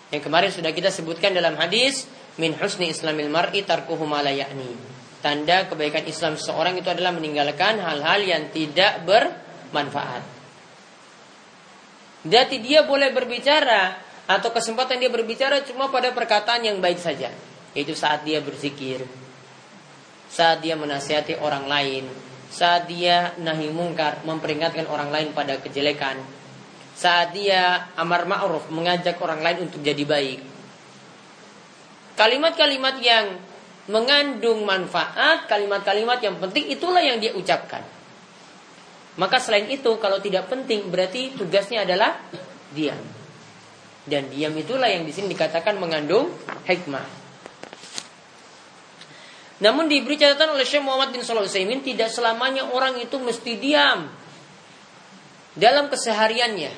[0.09, 2.09] Yang kemarin sudah kita sebutkan dalam hadis
[2.41, 4.73] min husni islamil mar'i tarkuhu malayani.
[5.21, 10.25] Tanda kebaikan Islam seseorang itu adalah meninggalkan hal-hal yang tidak bermanfaat.
[12.25, 17.29] Jadi dia boleh berbicara atau kesempatan dia berbicara cuma pada perkataan yang baik saja.
[17.71, 19.07] Itu saat dia berzikir.
[20.27, 22.03] Saat dia menasihati orang lain.
[22.51, 26.19] Saat dia nahi mungkar Memperingatkan orang lain pada kejelekan.
[26.91, 30.39] Saat dia amar ma'ruf Mengajak orang lain untuk jadi baik.
[32.19, 33.39] Kalimat-kalimat yang
[33.87, 37.83] mengandung manfaat Kalimat-kalimat yang penting itulah yang dia ucapkan.
[39.15, 42.19] Maka selain itu kalau tidak penting Berarti tugasnya adalah
[42.75, 42.99] diam.
[44.03, 46.35] Dan diam itulah yang di sini dikatakan mengandung
[46.67, 47.20] hikmah
[49.61, 54.09] namun diberi catatan oleh Syekh Muhammad bin Shalih Utsaimin tidak selamanya orang itu mesti diam
[55.53, 56.73] dalam kesehariannya.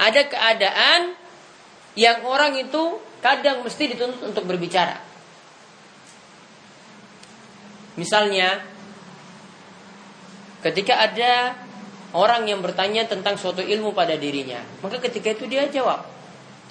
[0.00, 1.12] Ada keadaan
[2.00, 4.96] yang orang itu kadang mesti dituntut untuk berbicara.
[8.00, 8.64] Misalnya
[10.64, 11.60] ketika ada
[12.16, 16.08] orang yang bertanya tentang suatu ilmu pada dirinya, maka ketika itu dia jawab.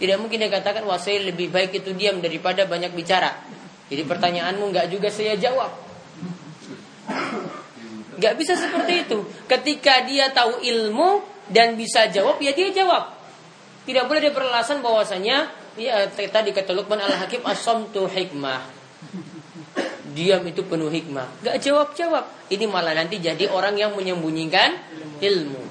[0.02, 3.60] Tidak mungkin dia katakan wah lebih baik itu diam daripada banyak bicara.
[3.89, 5.73] Jadi pertanyaanmu nggak juga saya jawab.
[8.21, 9.17] Nggak bisa seperti itu.
[9.49, 13.17] Ketika dia tahu ilmu dan bisa jawab, ya dia jawab.
[13.89, 17.41] Tidak boleh dia beralasan bahwasanya ya tadi kata Luqman al-Hakim
[17.89, 18.62] tu hikmah.
[20.13, 21.41] Diam itu penuh hikmah.
[21.41, 22.49] Gak jawab-jawab.
[22.54, 24.78] Ini malah nanti jadi orang yang menyembunyikan
[25.21, 25.63] ilmu.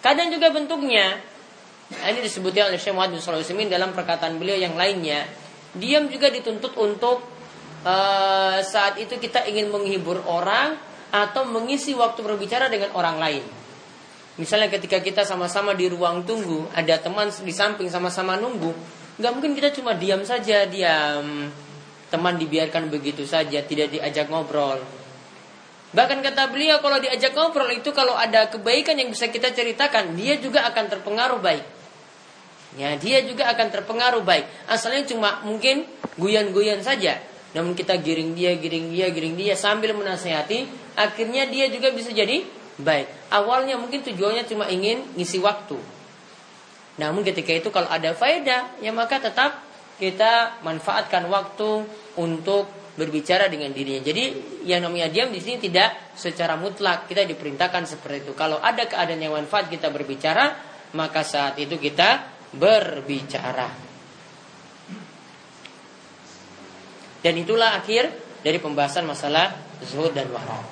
[0.00, 1.20] Kadang juga bentuknya
[1.88, 3.24] ini disebutnya oleh Syekh Muhammad
[3.56, 5.24] bin dalam perkataan beliau yang lainnya
[5.78, 7.22] Diam juga dituntut untuk
[7.86, 10.74] uh, saat itu kita ingin menghibur orang
[11.08, 13.44] atau mengisi waktu berbicara dengan orang lain.
[14.38, 18.70] Misalnya ketika kita sama-sama di ruang tunggu, ada teman di samping sama-sama nunggu,
[19.18, 21.50] nggak mungkin kita cuma diam saja, diam.
[22.08, 24.80] Teman dibiarkan begitu saja, tidak diajak ngobrol.
[25.92, 30.36] Bahkan kata beliau kalau diajak ngobrol itu kalau ada kebaikan yang bisa kita ceritakan, dia
[30.40, 31.77] juga akan terpengaruh baik.
[32.76, 34.44] Ya, dia juga akan terpengaruh baik.
[34.68, 35.88] Asalnya cuma mungkin
[36.20, 37.16] guyon-guyon saja.
[37.56, 40.68] Namun kita giring dia, giring dia, giring dia sambil menasehati,
[41.00, 42.44] akhirnya dia juga bisa jadi
[42.76, 43.32] baik.
[43.32, 45.80] Awalnya mungkin tujuannya cuma ingin ngisi waktu.
[47.00, 49.64] Namun ketika itu kalau ada faedah, ya maka tetap
[49.96, 51.88] kita manfaatkan waktu
[52.20, 52.68] untuk
[52.98, 54.02] berbicara dengan dirinya.
[54.02, 54.24] Jadi
[54.66, 58.32] yang namanya diam di sini tidak secara mutlak kita diperintahkan seperti itu.
[58.34, 60.58] Kalau ada keadaan yang manfaat kita berbicara,
[60.98, 63.68] maka saat itu kita berbicara.
[67.18, 68.14] Dan itulah akhir
[68.46, 70.62] dari pembahasan masalah zuhud dan wara.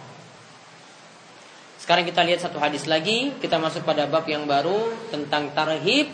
[1.83, 6.11] Sekarang kita lihat satu hadis lagi, kita masuk pada bab yang baru tentang tarhib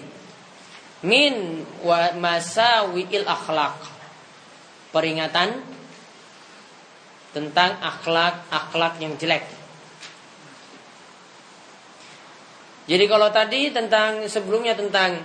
[1.04, 3.76] min wa masawiil akhlak.
[4.92, 5.64] Peringatan
[7.32, 9.48] tentang akhlak-akhlak yang jelek.
[12.84, 15.24] Jadi kalau tadi tentang sebelumnya tentang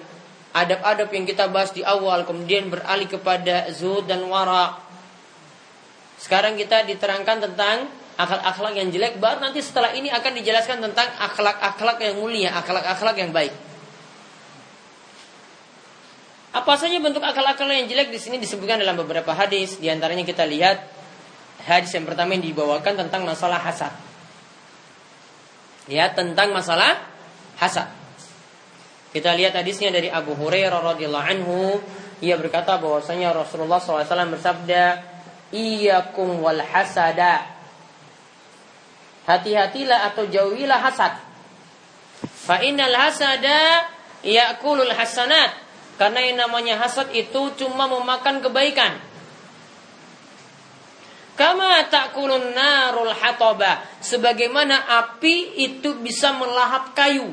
[0.57, 4.81] adab-adab yang kita bahas di awal kemudian beralih kepada zuhud dan wara.
[6.17, 7.85] Sekarang kita diterangkan tentang
[8.17, 13.29] akhlak-akhlak yang jelek baru nanti setelah ini akan dijelaskan tentang akhlak-akhlak yang mulia, akhlak-akhlak yang
[13.29, 13.53] baik.
[16.57, 19.77] Apa saja bentuk akal-akal yang jelek di sini disebutkan dalam beberapa hadis.
[19.77, 20.81] Di antaranya kita lihat
[21.69, 23.93] hadis yang pertama yang dibawakan tentang masalah hasad.
[25.85, 26.97] Ya, tentang masalah
[27.61, 27.96] hasad.
[29.11, 31.79] Kita lihat hadisnya dari Abu Hurairah radhiyallahu anhu,
[32.19, 34.83] ia berkata bahwasanya Rasulullah SAW bersabda,
[35.53, 37.45] "Iyyakum wal hasada."
[39.27, 41.19] Hati-hatilah atau jauhilah hasad.
[42.47, 43.91] Fa innal hasada
[44.23, 45.51] ya'kulul hasanat
[45.99, 49.01] karena yang namanya hasad itu cuma memakan kebaikan.
[51.37, 53.85] Kama takulun narul hatoba.
[54.01, 57.29] Sebagaimana api itu bisa melahap kayu.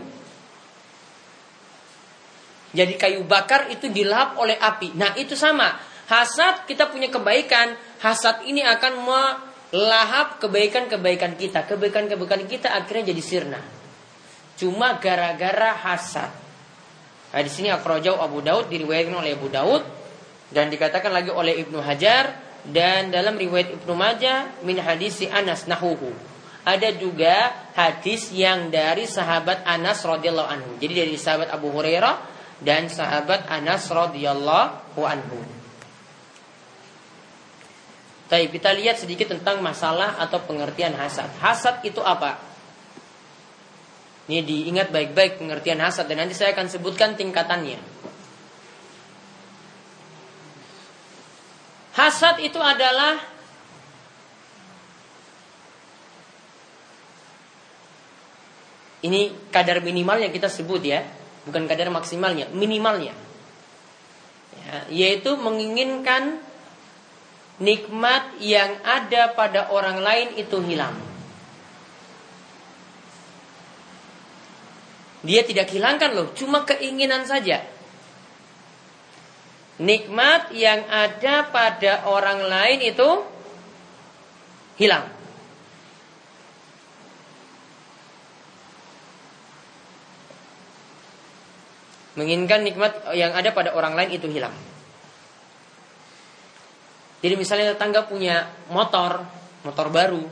[2.75, 4.99] Jadi kayu bakar itu dilahap oleh api.
[4.99, 5.79] Nah itu sama.
[6.11, 7.79] Hasad kita punya kebaikan.
[8.03, 11.65] Hasad ini akan melahap kebaikan-kebaikan kita.
[11.71, 13.63] Kebaikan-kebaikan kita akhirnya jadi sirna.
[14.59, 16.31] Cuma gara-gara hasad.
[17.35, 19.83] Nah, di sini akrojau Abu Daud diriwayatkan oleh Abu Daud
[20.55, 26.15] dan dikatakan lagi oleh Ibnu Hajar dan dalam riwayat Ibnu Majah min hadis Anas nahuhu.
[26.65, 30.71] Ada juga hadis yang dari sahabat Anas radhiyallahu anhu.
[30.79, 35.41] Jadi dari sahabat Abu Hurairah dan sahabat Anas radhiyallahu anhu.
[38.25, 41.29] Tapi kita lihat sedikit tentang masalah atau pengertian hasad.
[41.39, 42.41] Hasad itu apa?
[44.25, 47.77] Ini diingat baik-baik pengertian hasad dan nanti saya akan sebutkan tingkatannya.
[51.95, 53.23] Hasad itu adalah
[59.05, 61.05] ini kadar minimal yang kita sebut ya,
[61.45, 63.13] bukan kadar maksimalnya, minimalnya.
[64.65, 66.41] Ya, yaitu menginginkan
[67.61, 70.97] nikmat yang ada pada orang lain itu hilang.
[75.25, 77.65] Dia tidak hilangkan loh, cuma keinginan saja.
[79.81, 83.09] Nikmat yang ada pada orang lain itu
[84.77, 85.09] hilang.
[92.15, 94.55] Menginginkan nikmat yang ada pada orang lain itu hilang.
[97.25, 99.25] Jadi misalnya tetangga punya motor,
[99.65, 100.23] motor baru,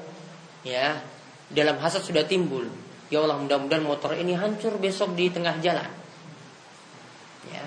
[0.63, 1.01] ya,
[1.49, 2.69] dalam hasad sudah timbul.
[3.13, 5.89] Ya Allah mudah-mudahan motor ini hancur besok di tengah jalan.
[7.49, 7.65] Ya.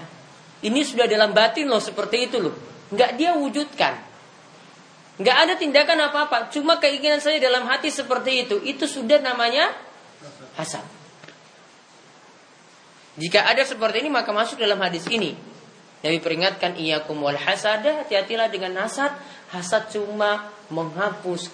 [0.66, 2.55] Ini sudah dalam batin loh seperti itu loh.
[2.89, 3.93] Nggak dia wujudkan.
[5.22, 6.49] Nggak ada tindakan apa-apa.
[6.49, 8.55] Cuma keinginan saya dalam hati seperti itu.
[8.66, 9.70] Itu sudah namanya
[10.57, 10.95] hasad.
[13.16, 15.36] Jika ada seperti ini maka masuk dalam hadis ini.
[16.03, 19.16] Nabi peringatkan iya wal hasada, hati-hatilah dengan hasad.
[19.49, 21.49] Hasad cuma menghapus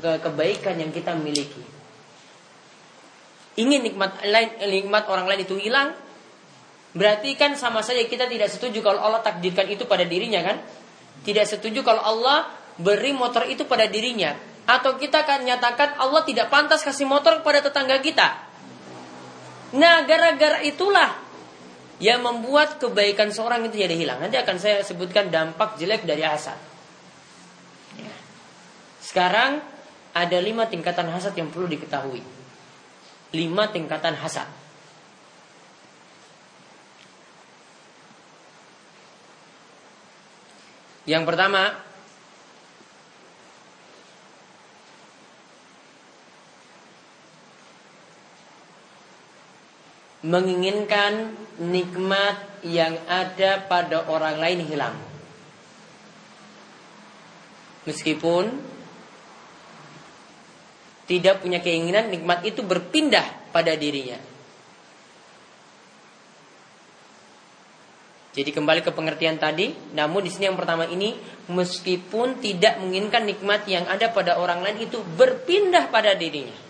[0.00, 1.80] kebaikan yang kita miliki
[3.60, 5.92] ingin nikmat lain nikmat orang lain itu hilang,
[6.96, 10.56] berarti kan sama saja kita tidak setuju kalau Allah takdirkan itu pada dirinya kan?
[11.20, 12.48] Tidak setuju kalau Allah
[12.80, 14.32] beri motor itu pada dirinya
[14.64, 18.49] atau kita akan nyatakan Allah tidak pantas kasih motor kepada tetangga kita.
[19.70, 21.14] Nah, gara-gara itulah
[22.02, 24.18] yang membuat kebaikan seorang itu jadi hilang.
[24.18, 26.56] Nanti akan saya sebutkan dampak jelek dari hasad.
[28.98, 29.62] Sekarang
[30.10, 32.40] ada lima tingkatan hasad yang perlu diketahui
[33.34, 34.46] lima tingkatan hasad.
[41.08, 41.74] Yang pertama,
[50.20, 54.96] menginginkan nikmat yang ada pada orang lain hilang.
[57.88, 58.52] Meskipun
[61.08, 64.20] tidak punya keinginan nikmat itu berpindah pada dirinya.
[68.30, 71.18] Jadi kembali ke pengertian tadi, namun di sini yang pertama ini
[71.50, 76.69] meskipun tidak menginginkan nikmat yang ada pada orang lain itu berpindah pada dirinya.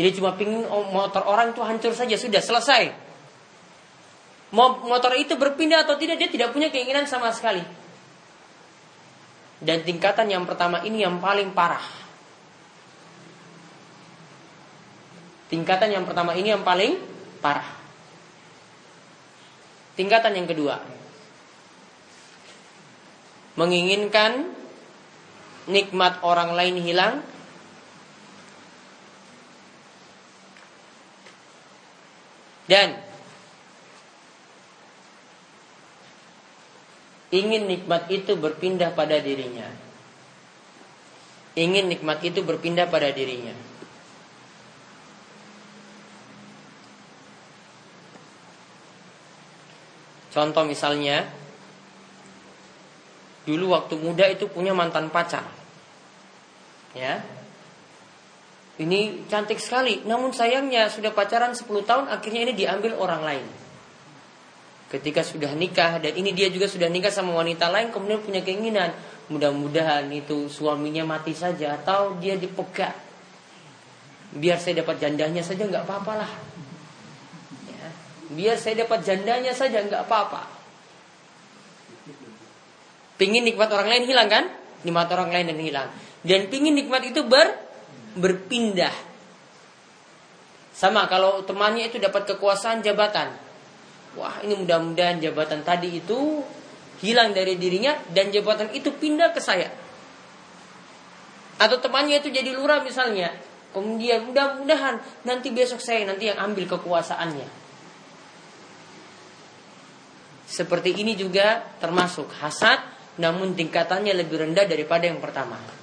[0.00, 3.10] Jadi cuma pingin motor orang itu hancur saja sudah selesai
[4.50, 7.62] motor itu berpindah atau tidak dia tidak punya keinginan sama sekali.
[9.60, 11.84] Dan tingkatan yang pertama ini yang paling parah.
[15.50, 16.96] Tingkatan yang pertama ini yang paling
[17.42, 17.66] parah.
[19.94, 20.80] Tingkatan yang kedua.
[23.58, 24.48] Menginginkan
[25.68, 27.20] nikmat orang lain hilang
[32.70, 32.94] Dan
[37.34, 39.66] ingin nikmat itu berpindah pada dirinya.
[41.58, 43.58] Ingin nikmat itu berpindah pada dirinya.
[50.30, 51.26] Contoh misalnya,
[53.50, 55.42] dulu waktu muda itu punya mantan pacar.
[56.94, 57.39] Ya.
[58.80, 63.46] Ini cantik sekali, namun sayangnya sudah pacaran 10 tahun akhirnya ini diambil orang lain.
[64.88, 68.90] Ketika sudah nikah dan ini dia juga sudah nikah sama wanita lain kemudian punya keinginan
[69.30, 72.90] mudah-mudahan itu suaminya mati saja atau dia dipegang
[74.34, 76.32] biar saya dapat jandanya saja nggak apa-apa lah
[78.30, 80.46] Biar saya dapat jandanya saja nggak apa-apa.
[83.18, 84.44] Pingin nikmat orang lain hilang kan?
[84.86, 85.88] Nikmat orang lain dan hilang.
[86.22, 87.58] Dan pingin nikmat itu ber
[88.16, 88.94] berpindah.
[90.74, 93.36] Sama kalau temannya itu dapat kekuasaan jabatan.
[94.16, 96.42] Wah ini mudah-mudahan jabatan tadi itu
[97.04, 99.70] hilang dari dirinya dan jabatan itu pindah ke saya.
[101.60, 103.30] Atau temannya itu jadi lurah misalnya.
[103.70, 107.60] Kemudian mudah-mudahan nanti besok saya nanti yang ambil kekuasaannya.
[110.50, 112.82] Seperti ini juga termasuk hasad
[113.22, 115.79] namun tingkatannya lebih rendah daripada yang pertama.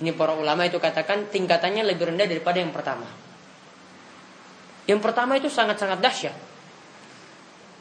[0.00, 3.04] Ini para ulama itu katakan tingkatannya lebih rendah daripada yang pertama.
[4.88, 6.36] Yang pertama itu sangat-sangat dahsyat.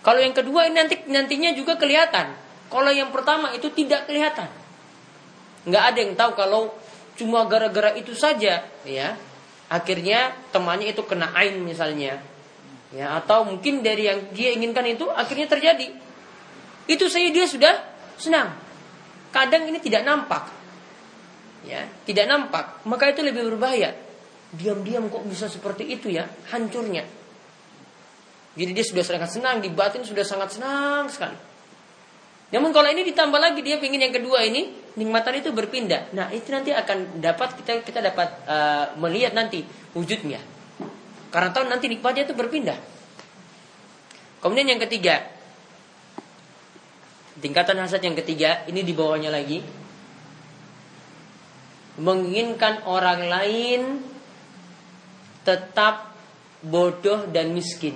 [0.04, 2.36] Kalau yang kedua ini nanti nantinya juga kelihatan.
[2.68, 4.52] Kalau yang pertama itu tidak kelihatan.
[5.66, 6.62] Nggak ada yang tahu kalau
[7.16, 9.10] cuma gara-gara itu saja, ya.
[9.70, 12.20] Akhirnya temannya itu kena ain misalnya,
[12.90, 15.94] ya atau mungkin dari yang dia inginkan itu akhirnya terjadi
[16.90, 17.74] itu saya dia sudah
[18.18, 18.58] senang
[19.30, 20.50] kadang ini tidak nampak
[21.70, 22.82] ya tidak nampak.
[22.90, 23.94] Maka itu lebih berbahaya.
[24.50, 27.06] Diam-diam kok bisa seperti itu ya hancurnya.
[28.58, 31.38] Jadi dia sudah sangat senang di batin sudah sangat senang sekali.
[32.50, 36.10] Namun kalau ini ditambah lagi dia ingin yang kedua ini nikmatan itu berpindah.
[36.18, 39.62] Nah itu nanti akan dapat kita kita dapat uh, melihat nanti
[39.94, 40.42] wujudnya.
[41.30, 42.78] Karena tahu nanti nikmatnya itu berpindah.
[44.42, 45.30] Kemudian yang ketiga,
[47.38, 49.62] tingkatan hasad yang ketiga, ini di bawahnya lagi.
[52.00, 53.82] Menginginkan orang lain
[55.44, 56.16] tetap
[56.64, 57.96] bodoh dan miskin.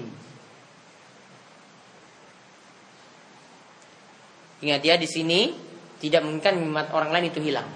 [4.64, 5.52] Ingat ya di sini
[6.00, 7.68] tidak menginginkan nikmat orang lain itu hilang.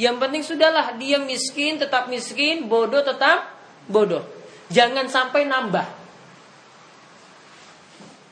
[0.00, 3.52] Yang penting sudahlah dia miskin tetap miskin, bodoh tetap
[3.88, 4.24] bodoh.
[4.72, 5.84] Jangan sampai nambah.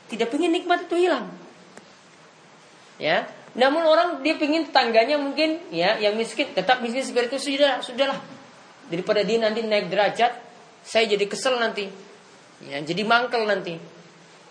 [0.08, 1.28] Tidak ingin nikmat itu hilang.
[3.00, 7.82] Ya, namun orang dia pingin tetangganya mungkin ya yang miskin tetap miskin seperti itu sudah
[7.82, 8.20] sudahlah.
[8.86, 10.32] Daripada dia nanti naik derajat,
[10.82, 11.86] saya jadi kesel nanti.
[12.66, 13.78] Ya, jadi mangkel nanti.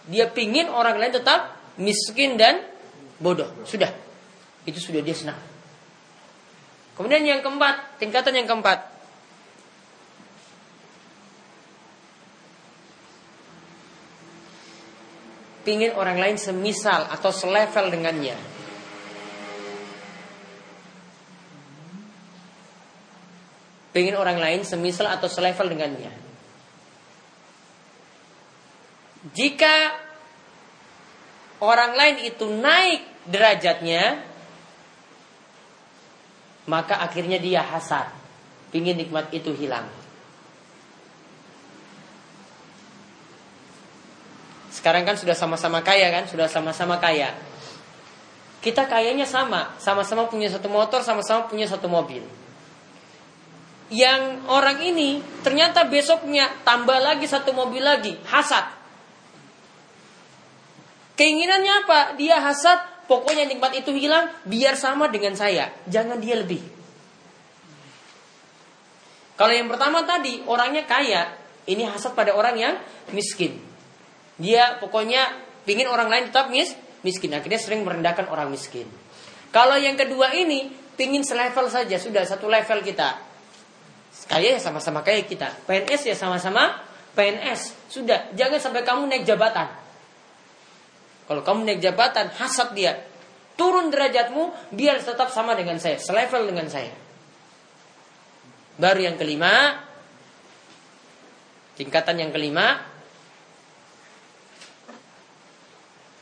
[0.07, 2.63] Dia pingin orang lain tetap miskin dan
[3.19, 3.47] bodoh.
[3.63, 3.91] Sudah.
[4.63, 5.39] Itu sudah dia senang.
[6.95, 8.91] Kemudian yang keempat, tingkatan yang keempat.
[15.63, 18.58] Pingin orang lain semisal atau selevel dengannya.
[23.89, 26.13] Pingin orang lain semisal atau selevel dengannya.
[29.33, 29.75] Jika
[31.59, 34.23] orang lain itu naik derajatnya,
[36.69, 38.07] maka akhirnya dia hasad,
[38.71, 39.89] ingin nikmat itu hilang.
[44.69, 47.35] Sekarang kan sudah sama-sama kaya kan, sudah sama-sama kaya.
[48.63, 52.23] Kita kayanya sama, sama-sama punya satu motor, sama-sama punya satu mobil.
[53.89, 58.77] Yang orang ini ternyata besoknya tambah lagi satu mobil lagi, hasad.
[61.17, 61.99] Keinginannya apa?
[62.15, 65.73] Dia hasad Pokoknya nikmat itu hilang biar sama dengan saya.
[65.89, 66.61] Jangan dia lebih.
[69.33, 71.33] Kalau yang pertama tadi orangnya kaya,
[71.65, 72.75] ini hasad pada orang yang
[73.09, 73.57] miskin.
[74.37, 75.25] Dia pokoknya
[75.65, 77.33] pingin orang lain tetap mis, miskin.
[77.33, 78.85] Akhirnya sering merendahkan orang miskin.
[79.49, 83.25] Kalau yang kedua ini pingin selevel saja, sudah satu level kita.
[84.29, 85.49] Kaya ya sama-sama kaya kita.
[85.65, 86.85] PNS ya sama-sama
[87.17, 87.89] PNS.
[87.89, 89.67] Sudah, jangan sampai kamu naik jabatan.
[91.29, 93.05] Kalau kamu naik jabatan, hasad dia.
[93.53, 96.95] Turun derajatmu, biar tetap sama dengan saya, selevel dengan saya.
[98.79, 99.83] Baru yang kelima,
[101.75, 102.79] tingkatan yang kelima,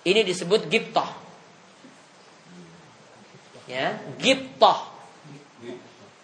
[0.01, 1.05] ini disebut giptoh.
[3.69, 4.79] Ya, giptoh.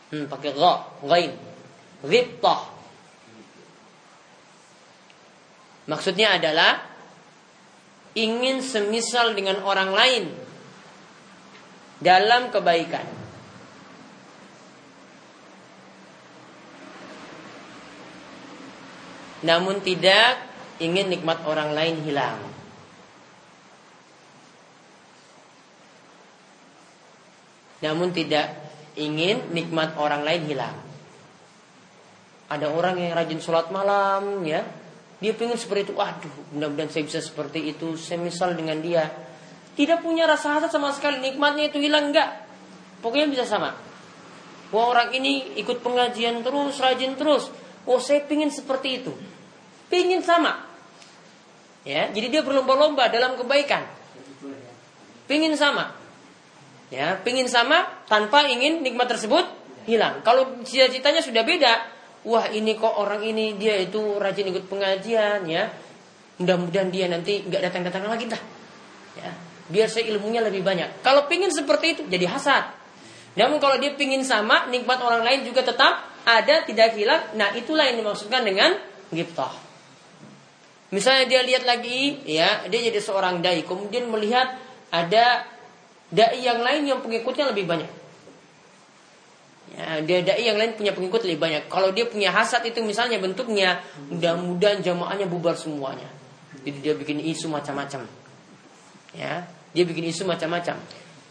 [0.10, 0.74] Hmm, pakai gha,
[1.06, 1.53] ghain.
[2.04, 2.62] Giptoh.
[5.88, 6.84] Maksudnya adalah
[8.16, 10.24] ingin semisal dengan orang lain
[12.04, 13.08] dalam kebaikan.
[19.44, 20.40] Namun tidak
[20.80, 22.40] ingin nikmat orang lain hilang.
[27.84, 28.56] Namun tidak
[28.96, 30.83] ingin nikmat orang lain hilang.
[32.54, 34.62] Ada orang yang rajin sholat malam, ya,
[35.18, 35.94] dia pengen seperti itu.
[35.98, 37.98] Waduh, mudah-mudahan saya bisa seperti itu.
[37.98, 39.10] Saya misal dengan dia,
[39.74, 41.18] tidak punya rasa hasad sama sekali.
[41.18, 42.46] Nikmatnya itu hilang enggak?
[43.02, 43.74] Pokoknya bisa sama.
[44.74, 47.50] Wah orang ini ikut pengajian terus, rajin terus.
[47.90, 49.14] Oh saya pingin seperti itu.
[49.90, 50.66] Pingin sama.
[51.84, 53.86] Ya, jadi dia berlomba-lomba dalam kebaikan.
[55.30, 55.94] Pingin sama.
[56.90, 59.46] Ya, pingin sama tanpa ingin nikmat tersebut
[59.86, 60.24] hilang.
[60.26, 61.93] Kalau cita-citanya sudah beda,
[62.28, 65.70] wah ini kok orang ini dia itu rajin ikut pengajian ya.
[66.40, 68.42] Mudah-mudahan dia nanti nggak datang-datang lagi dah.
[69.14, 69.32] Ya,
[69.70, 71.06] biar saya ilmunya lebih banyak.
[71.06, 72.74] Kalau pingin seperti itu jadi hasad.
[73.34, 77.34] Namun kalau dia pingin sama, nikmat orang lain juga tetap ada, tidak hilang.
[77.34, 78.78] Nah itulah yang dimaksudkan dengan
[79.10, 79.54] giptah.
[80.94, 84.54] Misalnya dia lihat lagi, ya dia jadi seorang dai, kemudian melihat
[84.94, 85.42] ada
[86.14, 88.03] dai yang lain yang pengikutnya lebih banyak.
[89.74, 91.66] Ya, dia dai yang lain punya pengikut lebih banyak.
[91.66, 93.82] Kalau dia punya hasad itu misalnya bentuknya
[94.14, 96.06] mudah-mudahan jamaahnya bubar semuanya.
[96.62, 98.06] Jadi dia bikin isu macam-macam.
[99.18, 100.78] Ya, dia bikin isu macam-macam.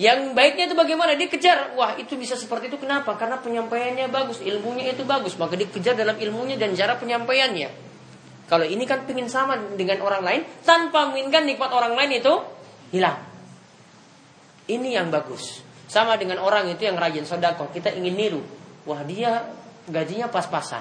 [0.03, 1.14] Yang baiknya itu bagaimana?
[1.14, 1.78] Dia kejar.
[1.78, 3.14] Wah, itu bisa seperti itu kenapa?
[3.14, 5.38] Karena penyampaiannya bagus, ilmunya itu bagus.
[5.38, 7.70] Maka dia kejar dalam ilmunya dan cara penyampaiannya.
[8.51, 12.34] Kalau ini kan pingin sama dengan orang lain tanpa menginginkan nikmat orang lain itu
[12.90, 13.22] hilang.
[14.66, 15.62] Ini yang bagus.
[15.93, 17.68] Sama dengan orang itu yang rajin sodako.
[17.68, 18.40] Kita ingin niru.
[18.88, 19.45] Wah dia
[19.84, 20.80] gajinya pas-pasan.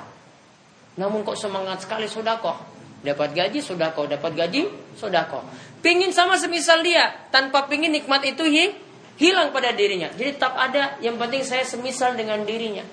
[0.95, 2.55] Namun kok semangat sekali sodako.
[3.03, 4.07] Dapat gaji sodako.
[4.07, 5.43] Dapat gaji sodako.
[5.83, 7.27] Pingin sama semisal dia.
[7.27, 8.71] Tanpa pingin nikmat itu hi,
[9.19, 10.07] hilang pada dirinya.
[10.15, 10.95] Jadi tetap ada.
[11.03, 12.87] Yang penting saya semisal dengan dirinya.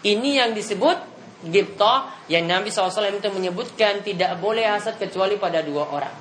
[0.00, 1.12] Ini yang disebut
[1.42, 6.16] Gipto yang Nabi SAW itu menyebutkan tidak boleh hasad kecuali pada dua orang.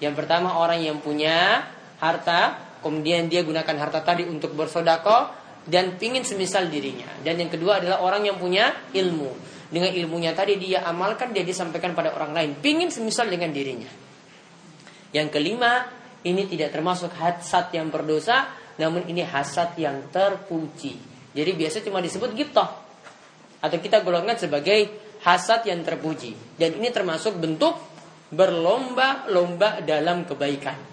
[0.00, 1.66] Yang pertama orang yang punya
[2.00, 5.32] harta, kemudian dia gunakan harta tadi untuk bersodako
[5.68, 7.06] dan pingin semisal dirinya.
[7.20, 9.60] Dan yang kedua adalah orang yang punya ilmu.
[9.70, 12.50] Dengan ilmunya tadi dia amalkan, dia disampaikan pada orang lain.
[12.58, 13.86] Pingin semisal dengan dirinya.
[15.14, 15.86] Yang kelima,
[16.26, 18.50] ini tidak termasuk hasad yang berdosa,
[18.82, 20.98] namun ini hasad yang terpuji.
[21.30, 22.66] Jadi biasa cuma disebut gitu.
[23.62, 24.90] Atau kita golongkan sebagai
[25.22, 26.58] hasad yang terpuji.
[26.58, 27.78] Dan ini termasuk bentuk
[28.34, 30.89] berlomba-lomba dalam kebaikan.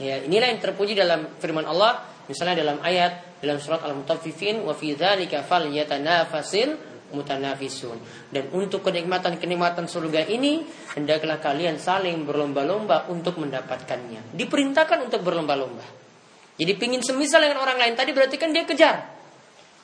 [0.00, 4.96] Ya, inilah yang terpuji dalam firman Allah, misalnya dalam ayat dalam surat Al-Mutaffifin wa fi
[4.96, 8.00] dzalika falyatanafasil mutanafisun.
[8.32, 10.64] Dan untuk kenikmatan-kenikmatan surga ini
[10.96, 14.32] hendaklah kalian saling berlomba-lomba untuk mendapatkannya.
[14.32, 15.84] Diperintahkan untuk berlomba-lomba.
[16.56, 19.12] Jadi pingin semisal dengan orang lain tadi berarti kan dia kejar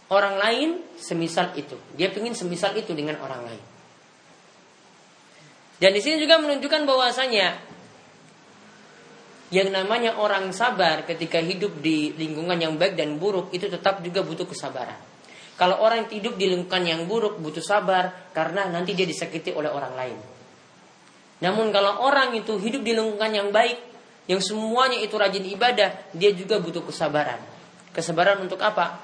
[0.08, 1.76] orang lain semisal itu.
[1.96, 3.64] Dia pingin semisal itu dengan orang lain.
[5.78, 7.67] Dan di sini juga menunjukkan bahwasanya
[9.48, 14.20] yang namanya orang sabar ketika hidup di lingkungan yang baik dan buruk itu tetap juga
[14.20, 15.00] butuh kesabaran.
[15.58, 19.72] Kalau orang yang hidup di lingkungan yang buruk butuh sabar karena nanti dia disakiti oleh
[19.72, 20.18] orang lain.
[21.42, 23.78] Namun kalau orang itu hidup di lingkungan yang baik,
[24.28, 27.40] yang semuanya itu rajin ibadah, dia juga butuh kesabaran.
[27.96, 29.00] Kesabaran untuk apa?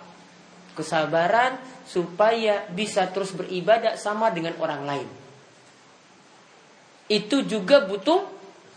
[0.77, 1.57] Kesabaran
[1.89, 5.09] supaya bisa terus beribadah sama dengan orang lain.
[7.09, 8.29] Itu juga butuh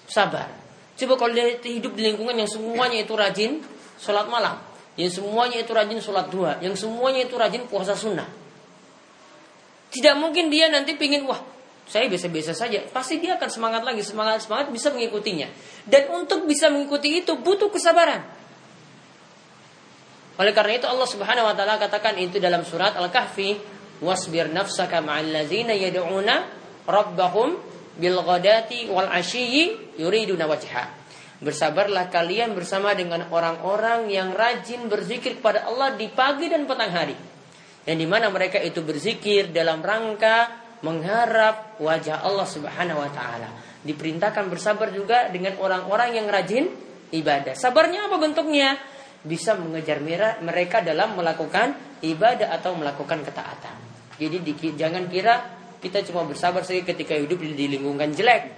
[0.07, 0.66] sabar.
[0.97, 3.61] Coba kalau dia hidup di lingkungan yang semuanya itu rajin
[4.01, 4.57] sholat malam,
[4.97, 8.25] yang semuanya itu rajin sholat dua, yang semuanya itu rajin puasa sunnah.
[9.93, 11.39] Tidak mungkin dia nanti pingin wah
[11.87, 12.83] saya biasa-biasa saja.
[12.91, 15.47] Pasti dia akan semangat lagi, semangat semangat bisa mengikutinya.
[15.87, 18.27] Dan untuk bisa mengikuti itu butuh kesabaran.
[20.37, 23.57] Oleh karena itu Allah Subhanahu wa taala katakan itu dalam surat Al-Kahfi,
[24.03, 26.45] "Wasbir nafsaka ma'al ladzina yad'una
[26.85, 27.57] rabbahum
[27.97, 30.93] bil ghadati wal ashiyyi yuriduna wajha.
[31.37, 37.13] Bersabarlah kalian bersama dengan orang-orang yang rajin berzikir kepada Allah di pagi dan petang hari.
[37.85, 40.49] Yang di mana mereka itu berzikir dalam rangka
[40.81, 43.49] mengharap wajah Allah Subhanahu wa taala.
[43.85, 46.73] Diperintahkan bersabar juga dengan orang-orang yang rajin
[47.13, 47.53] ibadah.
[47.53, 48.77] Sabarnya apa bentuknya?
[49.21, 50.01] Bisa mengejar
[50.41, 53.75] mereka dalam melakukan ibadah atau melakukan ketaatan.
[54.17, 54.41] Jadi
[54.73, 58.53] jangan kira kita cuma bersabar saja ketika hidup di lingkungan jelek.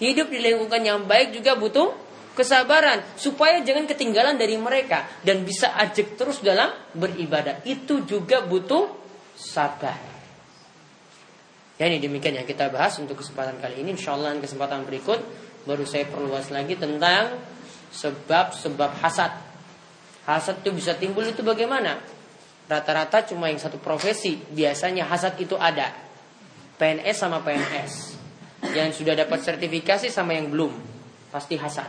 [0.00, 1.94] Hidup di lingkungan yang baik juga butuh
[2.34, 7.62] kesabaran supaya jangan ketinggalan dari mereka dan bisa ajak terus dalam beribadah.
[7.62, 8.90] Itu juga butuh
[9.38, 9.96] sabar.
[11.74, 13.94] Ya ini demikian yang kita bahas untuk kesempatan kali ini.
[13.94, 15.18] Insya Allah kesempatan berikut
[15.64, 17.38] baru saya perluas lagi tentang
[17.94, 19.32] sebab-sebab hasad.
[20.26, 21.98] Hasad itu bisa timbul itu bagaimana?
[22.66, 24.38] Rata-rata cuma yang satu profesi.
[24.38, 26.03] Biasanya hasad itu ada.
[26.84, 27.92] PNS sama PNS.
[28.76, 30.76] Yang sudah dapat sertifikasi sama yang belum.
[31.32, 31.88] Pasti hasad.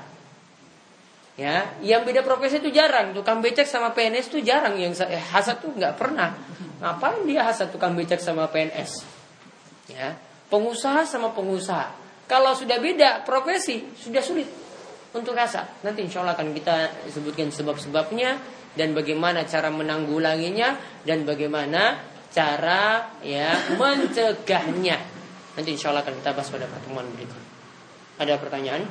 [1.36, 3.12] Ya, yang beda profesi itu jarang.
[3.12, 4.80] Tukang becak sama PNS itu jarang.
[4.80, 6.32] Yang eh, hasad tuh nggak pernah.
[6.80, 9.04] Ngapain dia hasad tukang becak sama PNS?
[9.92, 10.16] Ya,
[10.48, 11.92] pengusaha sama pengusaha.
[12.26, 14.48] Kalau sudah beda profesi, sudah sulit
[15.12, 15.84] untuk hasad.
[15.84, 18.40] Nanti insya Allah akan kita sebutkan sebab-sebabnya
[18.80, 25.00] dan bagaimana cara menanggulanginya dan bagaimana cara ya mencegahnya.
[25.56, 27.40] Nanti insya Allah akan kita bahas pada pertemuan berikut.
[28.20, 28.84] Ada pertanyaan?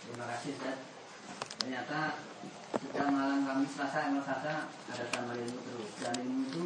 [0.00, 0.78] Terima kasih Ustaz.
[1.60, 2.24] Ternyata
[2.72, 6.64] setiap malam kami Selasa emang Selasa ada tambah ilmu terus dan ilmu itu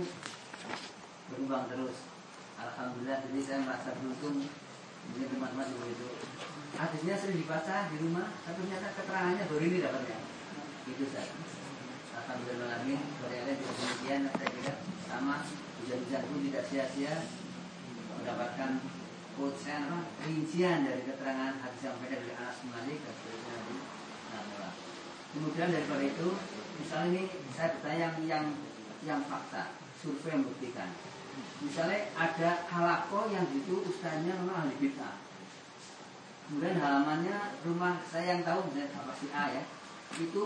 [1.34, 2.06] berubah terus.
[2.62, 4.46] Alhamdulillah jadi saya merasa beruntung
[5.18, 6.06] ini teman-teman begitu.
[6.78, 10.18] Hadisnya sering dibaca di rumah, tapi ternyata keterangannya baru ini dapatnya.
[10.86, 11.26] Itu Ustaz.
[12.10, 14.74] Alhamdulillah ternyata juga demikian saya kira
[15.06, 15.34] sama
[15.82, 17.14] hujan-hujan pun tidak sia-sia
[18.18, 18.70] mendapatkan
[19.38, 23.74] quotes apa rincian dari keterangan hadis yang beda dari bin Malik dan Nabi
[24.30, 24.68] Nabi
[25.30, 26.28] Kemudian daripada itu,
[26.82, 27.22] misalnya ini
[27.54, 28.46] saya bertanya yang yang,
[29.06, 30.90] yang fakta, survei yang membuktikan.
[31.62, 35.22] Misalnya ada halako yang itu ustaznya memang ahli bid'ah.
[36.50, 39.62] Kemudian halamannya rumah saya yang tahu misalnya apa si A ya,
[40.18, 40.42] itu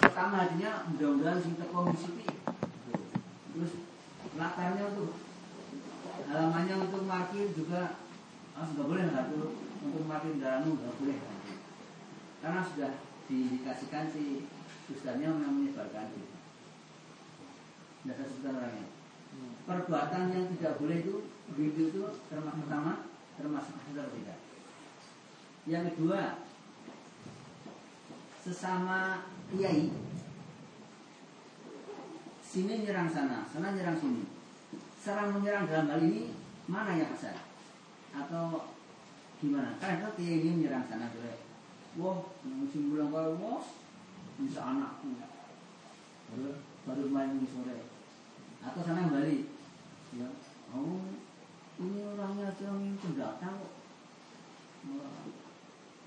[0.00, 2.26] pertama hadinya mudah-mudahan sing teko misipi.
[3.56, 3.72] Terus
[4.36, 5.16] latarnya tuh
[6.26, 8.00] halamannya untuk parkir juga
[8.56, 9.48] ah, nggak boleh nggak tuh
[9.84, 11.18] untuk parkir kendaraan nggak boleh
[12.46, 12.92] karena sudah
[13.26, 14.46] diindikasikan si
[14.86, 16.36] ustaznya memang menyebarkan itu.
[18.06, 18.86] Tidak sebutkan orangnya.
[19.66, 21.14] Perbuatan yang tidak boleh itu
[21.50, 24.38] begitu itu termasuk pertama termasuk atau tidak.
[25.66, 26.46] Yang kedua
[28.46, 29.94] sesama kiai
[32.42, 34.22] sini nyerang sana sana nyerang sini.
[34.98, 36.34] Serang menyerang dalam hal ini
[36.66, 37.36] mana yang asal
[38.10, 38.74] atau
[39.38, 39.78] gimana?
[39.78, 41.38] Karena kiai ini menyerang sana boleh
[41.96, 43.64] wah musim bulan kalau wah
[44.36, 45.00] bisa anak
[46.28, 47.86] baru baru main di sore.
[48.60, 49.46] Atau sana balik.
[50.16, 50.28] Ya
[50.74, 51.06] oh
[51.78, 53.74] ini orangnya yang pendatang kok.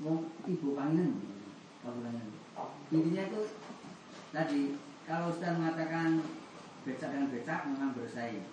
[0.03, 1.11] Mau ibu kangen.
[1.79, 2.38] Kabupaten
[2.89, 3.41] intinya itu
[4.34, 4.62] tadi
[5.10, 6.22] kalau sudah mengatakan
[6.86, 8.45] becak dengan becak memang bersaing.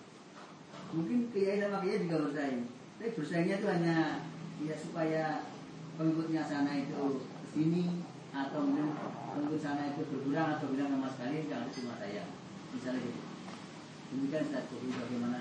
[0.92, 2.64] Mungkin kiai sama kiai juga bersaing.
[2.96, 3.96] Tapi bersaingnya itu hanya
[4.64, 5.24] ya supaya
[6.00, 8.96] pengikutnya sana itu ke sini atau mungkin
[9.36, 12.24] pengikut sana itu berkurang atau bilang sama sekali jangan cuma saya.
[12.72, 13.22] Misalnya gitu.
[14.06, 15.40] Demikian Ustaz jadi bagaimana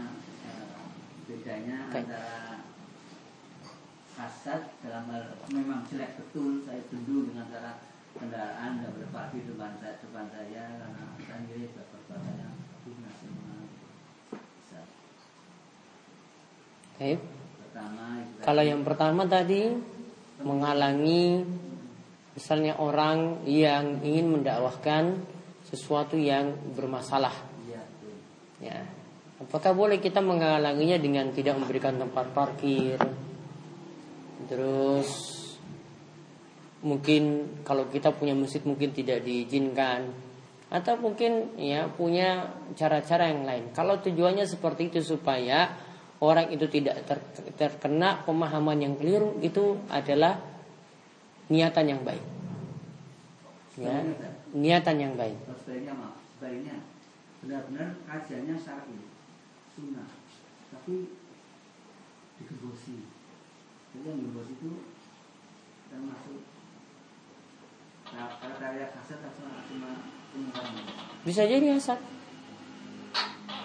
[0.50, 0.90] uh,
[1.30, 2.66] bedanya antara
[4.16, 10.00] hasad dalam hal memang jelek betul saya dulu dengan cara kendaraan dan berparkir depan saya
[10.00, 11.04] depan saya karena
[11.76, 12.48] perbuatannya
[12.88, 13.56] guna semua
[14.36, 14.88] Ustaz.
[16.96, 17.20] Baik.
[17.60, 18.06] pertama
[18.40, 19.62] Kalau yang pertama tadi
[20.40, 21.44] menghalangi
[22.36, 25.20] misalnya orang yang ingin mendakwahkan
[25.66, 27.34] sesuatu yang bermasalah.
[27.68, 27.84] iya.
[28.64, 28.80] Ya.
[29.36, 32.96] Apakah boleh kita menghalanginya dengan tidak memberikan tempat parkir?
[34.48, 35.35] Terus
[36.86, 40.14] mungkin kalau kita punya masjid mungkin tidak diizinkan
[40.70, 43.74] atau mungkin ya punya cara-cara yang lain.
[43.74, 45.74] Kalau tujuannya seperti itu supaya
[46.22, 47.26] orang itu tidak ter-
[47.58, 50.38] terkena pemahaman yang keliru itu adalah
[51.50, 52.24] niatan yang baik.
[53.76, 54.00] Ya,
[54.56, 55.36] niatan yang baik.
[55.66, 56.80] Sebaiknya
[57.44, 59.00] benar-benar kajiannya syar'i,
[59.76, 60.08] sunnah,
[60.74, 61.12] tapi
[62.42, 63.06] digembosi.
[63.94, 64.72] Jadi yang digembosi itu
[65.92, 66.55] termasuk
[68.16, 68.32] nah.
[71.26, 72.00] Bisa jadi hasad.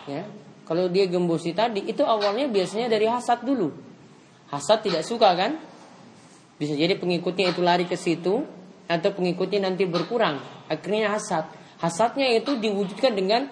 [0.09, 0.25] Ya.
[0.67, 3.75] Kalau dia gembosi tadi itu awalnya biasanya dari hasad dulu.
[4.51, 5.59] Hasad tidak suka kan?
[6.59, 8.47] Bisa jadi pengikutnya itu lari ke situ
[8.87, 10.39] atau pengikutnya nanti berkurang.
[10.71, 11.47] Akhirnya hasad.
[11.83, 13.51] Hasadnya itu diwujudkan dengan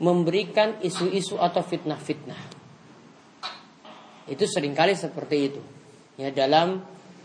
[0.00, 2.40] memberikan isu-isu atau fitnah-fitnah.
[4.30, 5.60] Itu sering kali seperti itu.
[6.20, 6.84] Ya dalam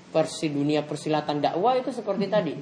[0.10, 2.54] persi dunia persilatan dakwah itu seperti tadi.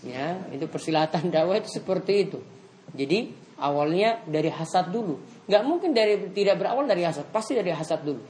[0.00, 2.38] Ya, itu persilatan dakwah itu seperti itu.
[2.96, 5.20] Jadi awalnya dari hasad dulu.
[5.44, 8.24] Nggak mungkin dari tidak berawal dari hasad, pasti dari hasad dulu.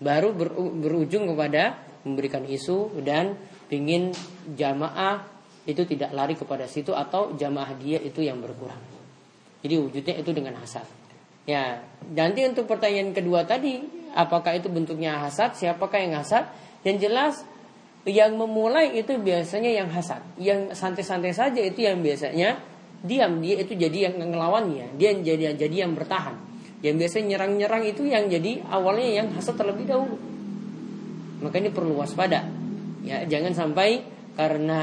[0.00, 3.36] Baru ber- berujung kepada memberikan isu dan
[3.68, 4.12] ingin
[4.56, 5.24] jamaah
[5.68, 8.80] itu tidak lari kepada situ atau jamaah dia itu yang berkurang.
[9.60, 10.88] Jadi wujudnya itu dengan hasad.
[11.44, 13.80] Ya, nanti untuk pertanyaan kedua tadi,
[14.16, 15.56] apakah itu bentuknya hasad?
[15.56, 16.48] Siapakah yang hasad?
[16.80, 17.34] Yang jelas
[18.08, 20.24] yang memulai itu biasanya yang hasad.
[20.40, 22.56] Yang santai-santai saja itu yang biasanya
[23.04, 23.44] diam.
[23.44, 24.96] Dia itu jadi yang ngelawannya.
[24.96, 26.36] Dia jadi jadi yang bertahan.
[26.80, 30.16] Yang biasanya nyerang-nyerang itu yang jadi awalnya yang hasad terlebih dahulu.
[31.44, 32.48] Maka ini perlu waspada.
[33.04, 34.04] Ya, jangan sampai
[34.36, 34.80] karena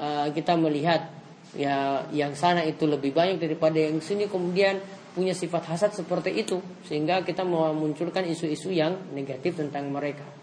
[0.00, 1.12] uh, kita melihat
[1.52, 4.78] ya yang sana itu lebih banyak daripada yang sini kemudian
[5.10, 10.39] punya sifat hasad seperti itu sehingga kita memunculkan isu-isu yang negatif tentang mereka.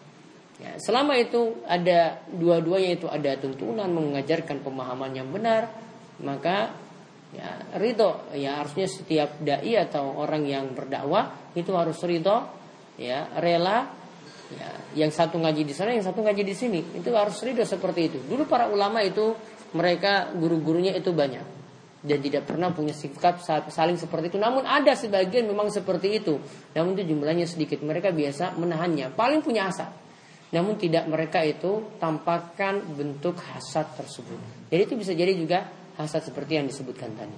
[0.57, 5.69] Ya, selama itu ada dua-duanya itu ada tuntunan mengajarkan pemahaman yang benar,
[6.17, 6.73] maka
[7.29, 12.39] ya ridho ya harusnya setiap dai atau orang yang berdakwah itu harus ridho
[12.95, 13.91] ya rela
[14.47, 18.01] ya yang satu ngaji di sana yang satu ngaji di sini itu harus ridho seperti
[18.07, 19.35] itu dulu para ulama itu
[19.75, 21.43] mereka guru-gurunya itu banyak
[22.07, 24.39] dan tidak pernah punya sikap saling seperti itu.
[24.39, 26.39] Namun ada sebagian memang seperti itu.
[26.77, 27.83] Namun itu jumlahnya sedikit.
[27.83, 29.11] Mereka biasa menahannya.
[29.11, 29.91] Paling punya hasad.
[30.55, 34.39] Namun tidak mereka itu tampakkan bentuk hasad tersebut.
[34.71, 35.67] Jadi itu bisa jadi juga
[35.99, 37.37] hasad seperti yang disebutkan tadi.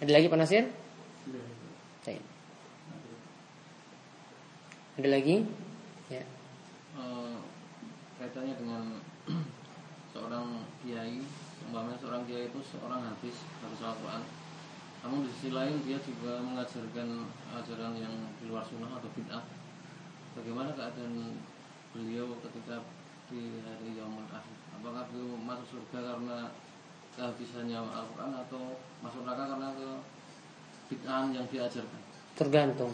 [0.00, 0.64] Ada lagi Pak Nasir?
[4.96, 5.44] Ada lagi?
[6.08, 6.24] Ya.
[6.96, 7.36] Uh,
[8.16, 8.96] kaitannya dengan
[10.16, 11.20] seorang kiai
[11.68, 14.24] umpamanya seorang kiai itu seorang hadis harus Al-Quran
[15.04, 17.28] namun di sisi lain dia juga mengajarkan
[17.60, 19.44] ajaran yang di luar sunnah atau bid'ah
[20.36, 21.40] bagaimana keadaan
[21.96, 22.84] beliau ketika
[23.32, 26.38] di hari yaumul akhir apakah beliau masuk surga karena
[27.16, 28.62] kehabisannya Al-Quran atau
[29.00, 29.88] masuk neraka karena ke
[30.92, 32.00] bid'ahan yang diajarkan
[32.36, 32.92] tergantung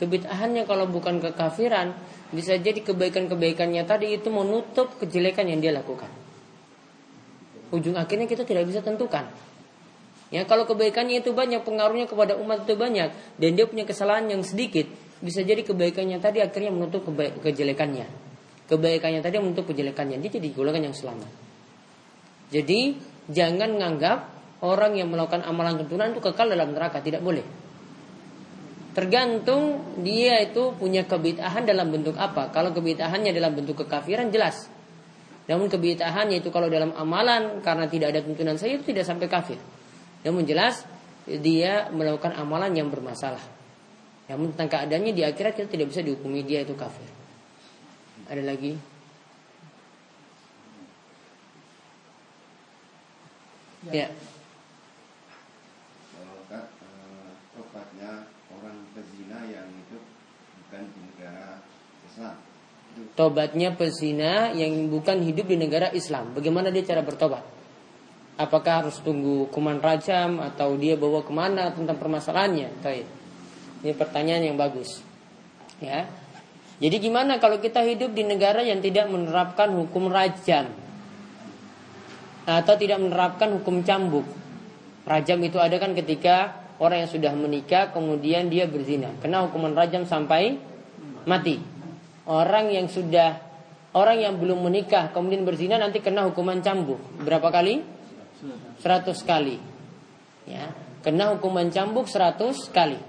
[0.00, 1.92] kebid'ahannya kalau bukan kekafiran
[2.34, 6.10] bisa jadi kebaikan-kebaikannya tadi itu menutup kejelekan yang dia lakukan.
[7.70, 9.30] Ujung akhirnya kita tidak bisa tentukan.
[10.34, 14.42] Ya kalau kebaikannya itu banyak, pengaruhnya kepada umat itu banyak, dan dia punya kesalahan yang
[14.42, 14.90] sedikit,
[15.20, 17.08] bisa jadi kebaikannya tadi akhirnya menutup
[17.40, 18.06] kejelekannya.
[18.66, 21.30] Kebaikannya tadi menutup kejelekannya, dia jadi golongan yang selamat.
[22.50, 22.98] Jadi
[23.30, 24.18] jangan menganggap
[24.66, 27.46] orang yang melakukan amalan tuntunan itu kekal dalam neraka, tidak boleh.
[28.96, 32.48] Tergantung dia itu punya kebitahan dalam bentuk apa.
[32.48, 34.72] Kalau kebitahannya dalam bentuk kekafiran jelas.
[35.46, 39.60] Namun kebitahannya itu kalau dalam amalan karena tidak ada tuntunan saya itu tidak sampai kafir.
[40.26, 40.82] Namun jelas
[41.28, 43.55] dia melakukan amalan yang bermasalah.
[44.26, 47.06] Namun tentang keadaannya di akhirat kita tidak bisa dihukumi dia itu kafir.
[48.26, 48.74] Ada lagi?
[53.86, 54.06] Ya.
[54.06, 54.08] ya.
[63.16, 66.32] Tobatnya pezina yang bukan hidup di negara Islam.
[66.32, 67.44] Bagaimana dia cara bertobat?
[68.36, 72.80] Apakah harus tunggu kuman rajam atau dia bawa ke mana tentang permasalahannya?
[73.84, 75.02] Ini pertanyaan yang bagus.
[75.82, 76.08] Ya.
[76.76, 80.68] Jadi gimana kalau kita hidup di negara yang tidak menerapkan hukum rajam
[82.44, 84.28] atau tidak menerapkan hukum cambuk?
[85.08, 90.04] Rajam itu ada kan ketika orang yang sudah menikah kemudian dia berzina, kena hukuman rajam
[90.04, 90.60] sampai
[91.24, 91.76] mati
[92.26, 93.38] orang yang sudah
[93.94, 97.00] orang yang belum menikah kemudian berzina nanti kena hukuman cambuk.
[97.22, 97.80] Berapa kali?
[98.82, 99.56] 100 kali.
[100.46, 100.70] Ya,
[101.00, 103.00] kena hukuman cambuk 100 kali.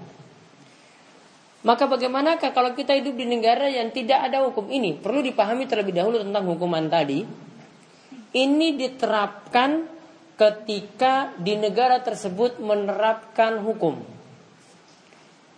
[1.58, 4.94] Maka bagaimanakah kalau kita hidup di negara yang tidak ada hukum ini?
[4.94, 7.26] Perlu dipahami terlebih dahulu tentang hukuman tadi.
[8.30, 9.90] Ini diterapkan
[10.38, 13.98] ketika di negara tersebut menerapkan hukum.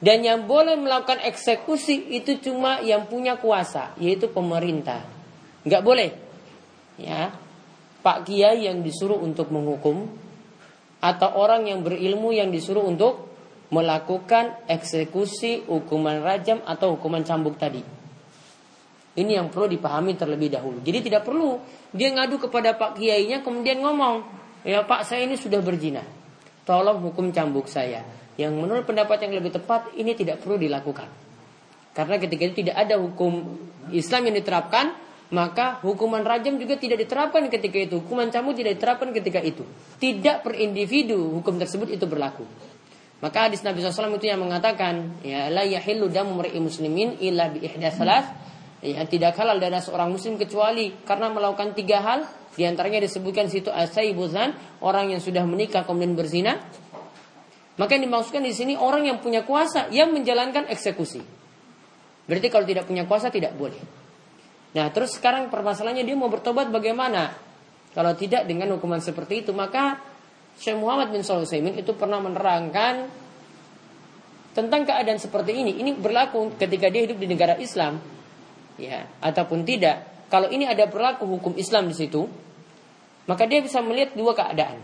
[0.01, 5.05] Dan yang boleh melakukan eksekusi itu cuma yang punya kuasa, yaitu pemerintah.
[5.68, 6.11] Nggak boleh.
[6.96, 7.36] Ya.
[8.01, 10.09] Pak Kiai yang disuruh untuk menghukum
[11.05, 13.30] atau orang yang berilmu yang disuruh untuk
[13.70, 17.82] melakukan eksekusi hukuman rajam atau hukuman cambuk tadi.
[19.10, 20.82] Ini yang perlu dipahami terlebih dahulu.
[20.82, 21.58] Jadi tidak perlu
[21.90, 24.22] dia ngadu kepada Pak Kiainya kemudian ngomong,
[24.62, 26.02] "Ya Pak, saya ini sudah berzina.
[26.62, 28.06] Tolong hukum cambuk saya."
[28.38, 31.10] Yang menurut pendapat yang lebih tepat ini tidak perlu dilakukan.
[31.90, 33.58] Karena ketika itu tidak ada hukum
[33.90, 34.94] Islam yang diterapkan,
[35.34, 37.98] maka hukuman rajam juga tidak diterapkan ketika itu.
[38.02, 39.66] Hukuman cambuk tidak diterapkan ketika itu.
[39.98, 42.46] Tidak per individu hukum tersebut itu berlaku.
[43.20, 47.92] Maka hadis Nabi SAW itu yang mengatakan, ya la yahillu damu muslimin illa bi ihda
[48.80, 52.24] Ya, tidak halal darah seorang muslim kecuali karena melakukan tiga hal.
[52.56, 56.56] Di antaranya disebutkan situ asaibuzan, orang yang sudah menikah kemudian berzina,
[57.76, 61.20] maka yang dimaksudkan di sini orang yang punya kuasa yang menjalankan eksekusi.
[62.24, 63.80] Berarti kalau tidak punya kuasa tidak boleh.
[64.76, 67.36] Nah, terus sekarang permasalahannya dia mau bertobat bagaimana?
[67.90, 69.98] Kalau tidak dengan hukuman seperti itu, maka
[70.61, 73.08] Syekh Muhammad bin Utsaimin itu pernah menerangkan
[74.52, 75.80] tentang keadaan seperti ini.
[75.80, 77.96] Ini berlaku ketika dia hidup di negara Islam,
[78.76, 80.28] ya, ataupun tidak.
[80.28, 82.28] Kalau ini ada berlaku hukum Islam di situ,
[83.24, 84.76] maka dia bisa melihat dua keadaan.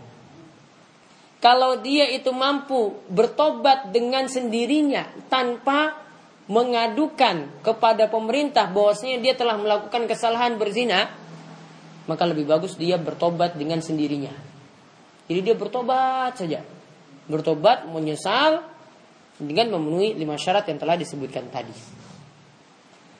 [1.37, 5.93] Kalau dia itu mampu bertobat dengan sendirinya tanpa
[6.49, 11.13] mengadukan kepada pemerintah bahwasanya dia telah melakukan kesalahan berzina,
[12.09, 14.56] maka lebih bagus dia bertobat dengan sendirinya.
[15.27, 16.63] Jadi dia bertobat saja.
[17.27, 18.63] Bertobat, menyesal
[19.37, 21.75] dengan memenuhi lima syarat yang telah disebutkan tadi.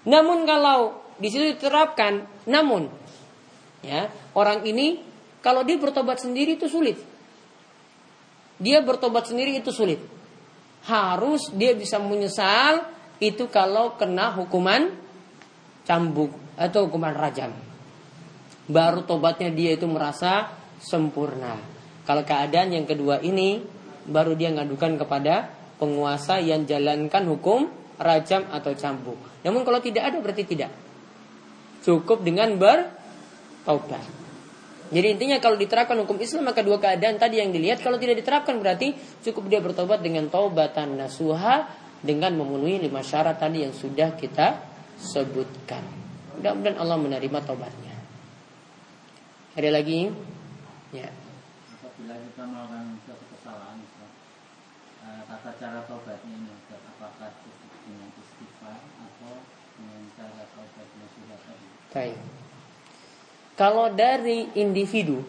[0.08, 2.88] Namun kalau di situ diterapkan, namun
[3.84, 5.04] ya orang ini
[5.44, 6.98] kalau dia bertobat sendiri itu sulit.
[8.58, 10.02] Dia bertobat sendiri itu sulit.
[10.88, 12.88] Harus dia bisa menyesal
[13.20, 14.96] itu kalau kena hukuman
[15.86, 17.54] cambuk atau hukuman rajam.
[18.68, 20.52] Baru tobatnya dia itu merasa
[20.82, 21.77] sempurna.
[22.08, 23.60] Kalau keadaan yang kedua ini
[24.08, 27.68] baru dia ngadukan kepada penguasa yang jalankan hukum
[28.00, 29.20] rajam atau cambuk.
[29.44, 30.72] Namun kalau tidak ada berarti tidak.
[31.84, 34.04] Cukup dengan bertobat.
[34.88, 38.56] Jadi intinya kalau diterapkan hukum Islam maka dua keadaan tadi yang dilihat kalau tidak diterapkan
[38.56, 41.68] berarti cukup dia bertobat dengan taubatan nasuha
[42.00, 44.64] dengan memenuhi lima syarat tadi yang sudah kita
[44.96, 45.84] sebutkan.
[46.40, 47.96] Mudah-mudahan Allah menerima tobatnya.
[49.58, 50.08] Ada lagi?
[50.94, 51.10] Ya.
[51.82, 53.78] Apabila kita melakukan suatu kesalahan,
[55.48, 59.34] tata cara tobatnya ini apakah cukup dengan istighfar atau
[59.80, 61.66] dengan cara tobatnya sudah tadi?
[61.96, 62.20] Baik.
[63.56, 65.24] Kalau dari individu,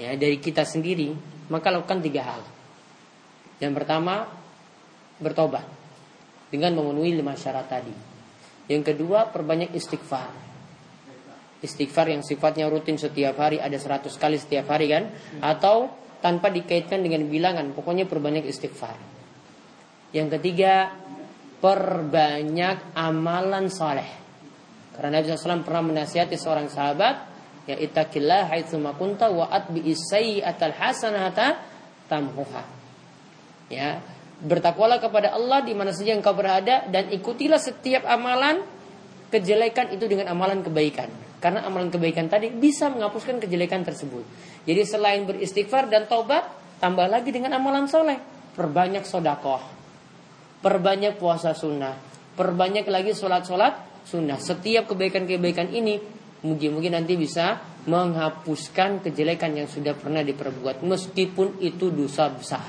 [0.00, 1.12] ya dari kita sendiri,
[1.52, 2.42] maka lakukan tiga hal.
[3.60, 4.32] Yang pertama,
[5.20, 5.68] bertobat
[6.48, 7.92] dengan memenuhi lima syarat tadi.
[8.72, 10.32] Yang kedua, perbanyak istighfar.
[11.60, 15.12] Istighfar yang sifatnya rutin setiap hari ada seratus kali setiap hari kan
[15.44, 18.94] atau tanpa dikaitkan dengan bilangan, pokoknya perbanyak istighfar.
[20.14, 20.94] Yang ketiga,
[21.58, 24.06] perbanyak amalan soleh.
[24.94, 27.14] Karena Nabi SAW pernah menasihati seorang sahabat,
[27.66, 31.58] ya ittaqillah haitsu kunta wa atbi sayyi'atal hasanata
[32.06, 32.62] tamhuha.
[33.72, 33.98] Ya,
[34.42, 38.66] Bertakwalah kepada Allah di mana saja engkau berada dan ikutilah setiap amalan
[39.30, 41.06] kejelekan itu dengan amalan kebaikan.
[41.42, 44.22] Karena amalan kebaikan tadi bisa menghapuskan kejelekan tersebut.
[44.62, 46.46] Jadi selain beristighfar dan taubat,
[46.78, 48.14] tambah lagi dengan amalan soleh.
[48.54, 49.58] Perbanyak sodakoh,
[50.62, 51.98] perbanyak puasa sunnah,
[52.38, 54.38] perbanyak lagi sholat-sholat sunnah.
[54.38, 55.98] Setiap kebaikan-kebaikan ini
[56.46, 62.62] mungkin-mungkin nanti bisa menghapuskan kejelekan yang sudah pernah diperbuat meskipun itu dosa besar.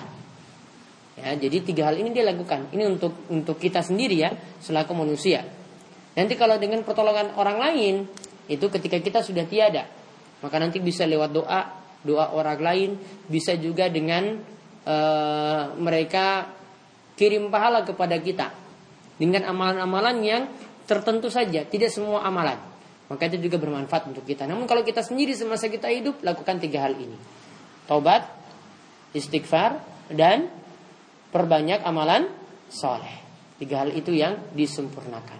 [1.14, 2.74] Ya, jadi tiga hal ini dia lakukan.
[2.74, 5.46] Ini untuk untuk kita sendiri ya, selaku manusia.
[6.18, 7.96] Nanti kalau dengan pertolongan orang lain,
[8.52, 9.88] itu ketika kita sudah tiada,
[10.44, 11.62] maka nanti bisa lewat doa,
[12.04, 12.90] doa orang lain,
[13.32, 14.40] bisa juga dengan
[14.84, 16.52] uh, mereka
[17.16, 18.52] kirim pahala kepada kita
[19.16, 20.44] dengan amalan-amalan yang
[20.84, 22.60] tertentu saja, tidak semua amalan.
[23.08, 24.48] Maka itu juga bermanfaat untuk kita.
[24.50, 27.16] Namun kalau kita sendiri semasa kita hidup, lakukan tiga hal ini.
[27.86, 28.26] Taubat,
[29.14, 29.80] istighfar,
[30.10, 30.50] dan
[31.30, 32.32] perbanyak amalan
[32.72, 33.22] soleh.
[33.60, 35.40] Tiga hal itu yang disempurnakan.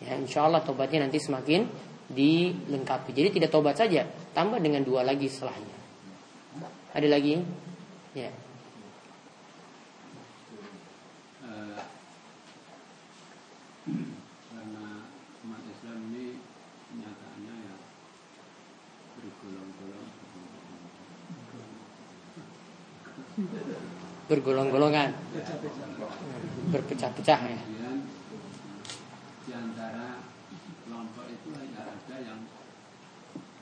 [0.00, 1.68] Ya, insya Allah tobatnya nanti semakin
[2.10, 3.10] dilengkapi.
[3.10, 5.76] Jadi tidak tobat saja, tambah dengan dua lagi setelahnya.
[6.94, 7.42] Ada lagi?
[8.16, 8.30] Ya.
[24.26, 25.14] bergolong-golongan
[26.74, 27.60] berpecah-pecah ya
[29.46, 30.24] di antara
[30.82, 32.40] kelompok itu ada yang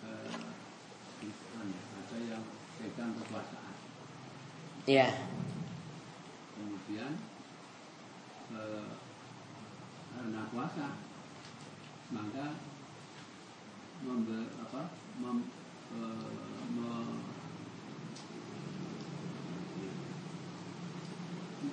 [0.09, 0.31] eh,
[2.01, 2.43] ada yang
[2.95, 3.75] pegang kekuasaan
[4.87, 5.11] iya
[6.55, 7.19] kemudian
[8.55, 8.91] eh,
[10.15, 10.87] karena kuasa
[12.15, 12.47] maka
[14.05, 14.83] member, apa
[15.19, 15.39] mem,
[15.91, 16.35] eh,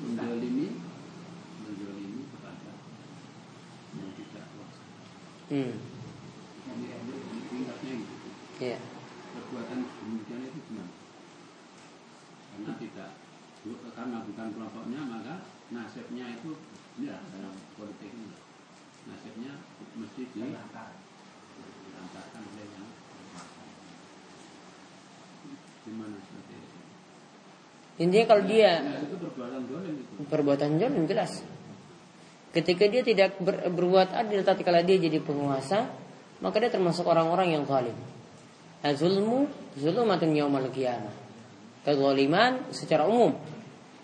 [0.02, 0.68] menzalimi
[2.32, 2.72] kepada
[4.00, 4.84] yang tidak kuasa.
[5.52, 5.76] Hmm.
[7.52, 7.62] Ini
[8.00, 8.16] itu.
[8.64, 8.80] Iya.
[9.32, 11.01] Perbuatan demikian itu gimana?
[12.62, 13.12] Karena tidak
[13.94, 16.58] karena bukan kelompoknya maka nasibnya itu
[17.02, 18.34] ya dalam politik ini
[19.06, 19.54] nasibnya
[19.98, 20.94] mesti dilantarkan
[22.42, 22.90] oleh yang
[25.82, 26.78] gimana seperti itu
[28.02, 28.82] Intinya kalau dia
[30.26, 31.46] perbuatan zalim jelas.
[32.50, 35.86] Ketika dia tidak ber, berbuat adil tatkala dia jadi penguasa,
[36.42, 37.94] maka dia termasuk orang-orang yang zalim.
[38.82, 39.46] Azulmu
[39.78, 41.21] zulumatun yaumal qiyamah.
[41.82, 43.34] Kezaliman secara umum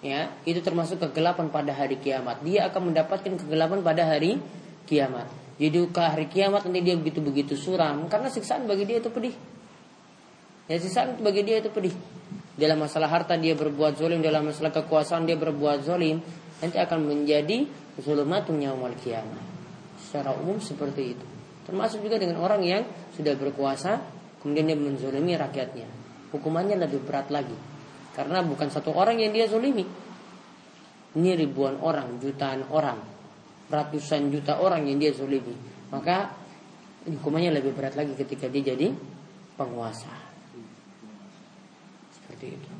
[0.02, 2.42] ya, itu termasuk kegelapan pada hari kiamat.
[2.42, 4.42] Dia akan mendapatkan kegelapan pada hari
[4.90, 5.30] kiamat.
[5.58, 9.34] Jadi ke hari kiamat nanti dia begitu-begitu suram karena siksaan bagi dia itu pedih.
[10.70, 11.94] Ya siksaan bagi dia itu pedih.
[12.58, 16.18] Dalam masalah harta dia berbuat zolim, dalam masalah kekuasaan dia berbuat zolim,
[16.58, 17.70] nanti akan menjadi
[18.02, 19.46] zulumatun yaumal kiamat.
[20.02, 21.26] Secara umum seperti itu.
[21.70, 22.82] Termasuk juga dengan orang yang
[23.14, 24.02] sudah berkuasa
[24.42, 26.07] kemudian dia menzolimi rakyatnya.
[26.36, 27.56] Hukumannya lebih berat lagi.
[28.12, 29.86] Karena bukan satu orang yang dia zolimi.
[31.18, 33.18] Ini ribuan orang, jutaan orang
[33.68, 36.36] ratusan juta orang yang dia zolimi maka
[37.08, 38.92] hukumannya lebih berat lagi ketika dia jadi
[39.56, 40.12] penguasa.
[42.12, 42.72] Seperti itu.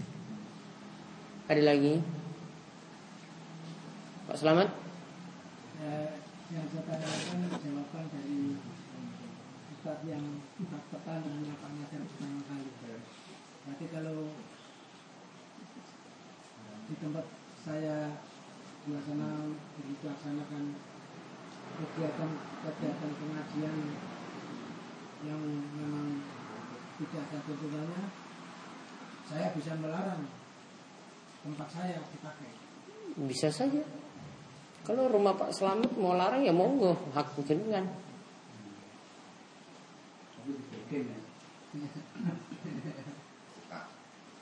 [1.48, 2.04] Ada lagi?
[4.28, 4.68] Pak Selamat?
[5.80, 6.20] Ya,
[6.52, 8.60] yang saya tanyakan jawaban dari
[9.72, 12.67] Ustaz yang pekan dengan Pak Nasir pertama kali
[13.68, 14.32] berarti kalau
[16.88, 17.26] di tempat
[17.68, 18.16] saya
[18.88, 20.64] suasana dilaksanakan
[21.76, 23.78] kegiatan-kegiatan pengajian
[25.28, 25.42] yang
[25.76, 26.24] memang
[26.96, 28.04] tidak ada tuntunannya,
[29.28, 30.24] saya bisa melarang
[31.44, 32.56] tempat saya dipakai.
[33.28, 33.84] Bisa saja.
[34.88, 37.84] Kalau rumah Pak Selamat mau larang ya monggo, hak jenengan.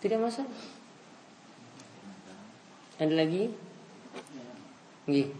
[0.05, 0.53] Tidak masalah.
[3.01, 3.49] Ada lagi?
[5.09, 5.33] Nggih.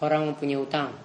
[0.00, 0.96] Orang mempunyai utang.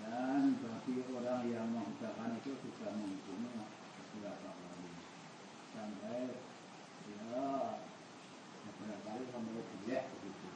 [0.00, 3.68] dan bagi orang yang menghutangkan itu sudah menghitungnya
[4.10, 4.88] beberapa kali
[5.76, 6.38] sampai
[7.08, 7.44] ya
[8.64, 10.46] beberapa kali sampai jelek begitu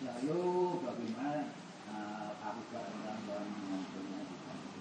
[0.00, 0.42] lalu
[0.84, 1.52] bagaimana
[1.92, 4.80] uh, akibat orang yang mempunyai hutang itu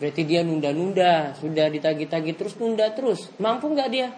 [0.00, 3.28] Berarti dia nunda-nunda, sudah ditagih-tagih terus nunda terus.
[3.36, 4.08] Mampu nggak dia?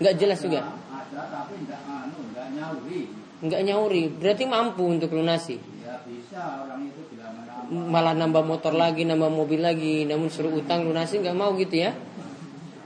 [0.00, 0.64] Nggak jelas juga.
[0.64, 3.02] ada tapi enggak anu nyauri
[3.44, 4.02] Nggak nyauri.
[4.08, 5.60] Berarti mampu untuk lunasi.
[5.84, 10.08] ya bisa orang itu bila mana Malah nambah motor lagi, nambah mobil lagi.
[10.08, 11.92] Namun suruh utang lunasi nggak mau gitu ya.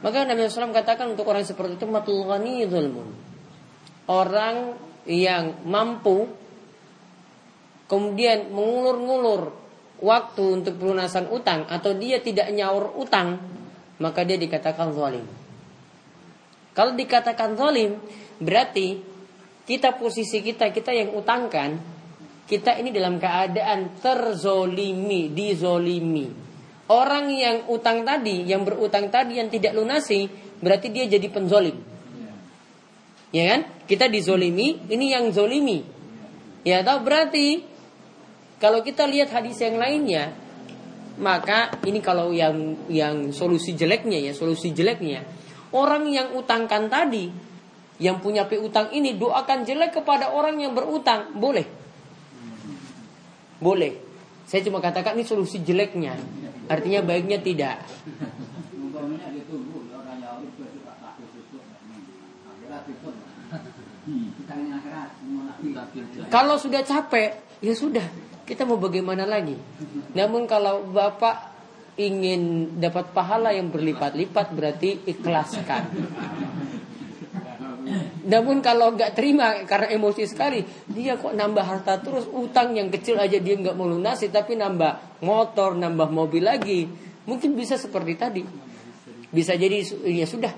[0.02, 3.14] Maka Nabi SAW katakan untuk orang seperti itu matul ghani zulmun.
[4.10, 4.74] Orang
[5.06, 6.26] yang mampu
[7.86, 9.59] kemudian mengulur-ngulur
[10.01, 13.40] waktu untuk pelunasan utang atau dia tidak nyaur utang,
[14.01, 15.24] maka dia dikatakan zalim.
[16.72, 18.01] Kalau dikatakan zalim,
[18.40, 18.96] berarti
[19.68, 21.76] kita posisi kita kita yang utangkan,
[22.48, 26.26] kita ini dalam keadaan terzolimi, dizolimi.
[26.90, 30.26] Orang yang utang tadi, yang berutang tadi yang tidak lunasi,
[30.59, 31.78] berarti dia jadi penzolim.
[33.30, 33.61] Ya kan?
[33.86, 35.86] Kita dizolimi, ini yang zolimi.
[36.66, 37.69] Ya, tahu berarti
[38.61, 40.36] kalau kita lihat hadis yang lainnya,
[41.16, 45.40] maka ini kalau yang yang solusi jeleknya ya, solusi jeleknya
[45.74, 47.30] orang yang utangkan tadi,
[48.02, 51.66] yang punya piutang ini doakan jelek kepada orang yang berutang, boleh.
[53.61, 53.92] Boleh.
[54.48, 56.16] Saya cuma katakan ini solusi jeleknya.
[56.66, 57.76] Artinya baiknya tidak.
[66.30, 67.30] Kalau sudah capek,
[67.62, 68.30] ya sudah.
[68.51, 69.55] Kita mau bagaimana lagi?
[70.18, 71.55] Namun kalau Bapak
[71.94, 75.82] ingin dapat pahala yang berlipat-lipat berarti ikhlaskan.
[78.27, 83.22] Namun kalau nggak terima karena emosi sekali, dia kok nambah harta terus, utang yang kecil
[83.22, 86.90] aja dia nggak mau lunasi, tapi nambah motor, nambah mobil lagi,
[87.31, 88.43] mungkin bisa seperti tadi.
[89.31, 89.78] Bisa jadi
[90.10, 90.51] ya sudah,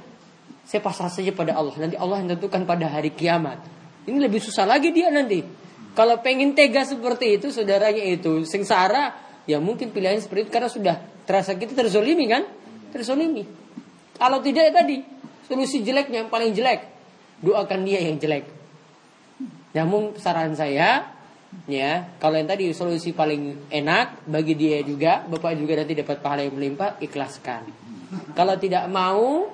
[0.64, 1.76] saya pasrah saja pada Allah.
[1.76, 3.60] Nanti Allah yang tentukan pada hari kiamat.
[4.08, 5.61] Ini lebih susah lagi dia nanti.
[5.92, 9.12] Kalau pengen tega seperti itu, saudaranya itu sengsara,
[9.44, 10.96] ya mungkin pilihannya seperti itu karena sudah
[11.28, 12.48] terasa kita terzolimi kan?
[12.96, 13.44] Terzolimi.
[14.16, 14.96] Kalau tidak ya tadi,
[15.44, 16.80] solusi jeleknya yang paling jelek,
[17.44, 18.48] doakan dia yang jelek.
[19.76, 21.12] Namun saran saya,
[21.68, 26.44] ya kalau yang tadi solusi paling enak bagi dia juga, bapak juga nanti dapat pahala
[26.44, 27.68] yang melimpah, ikhlaskan.
[28.32, 29.48] Kalau tidak mau,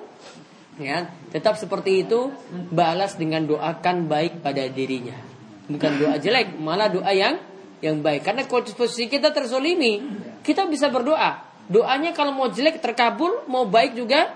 [0.79, 2.31] ya tetap seperti itu,
[2.71, 5.28] balas dengan doakan baik pada dirinya.
[5.69, 7.37] Bukan doa jelek, malah doa yang
[7.79, 8.25] yang baik.
[8.25, 10.01] Karena posisi kita terzolimi,
[10.41, 11.45] kita bisa berdoa.
[11.69, 14.33] Doanya kalau mau jelek terkabul, mau baik juga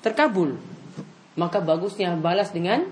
[0.00, 0.56] terkabul.
[1.36, 2.88] Maka bagusnya balas dengan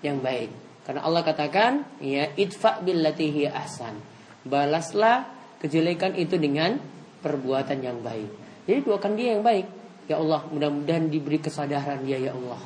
[0.00, 0.50] yang baik.
[0.86, 3.98] Karena Allah katakan, ya idfa billati hiya ahsan.
[4.46, 5.26] Balaslah
[5.58, 6.78] kejelekan itu dengan
[7.26, 8.30] perbuatan yang baik.
[8.70, 9.66] Jadi doakan dia yang baik.
[10.06, 12.62] Ya Allah, mudah-mudahan diberi kesadaran dia ya Allah.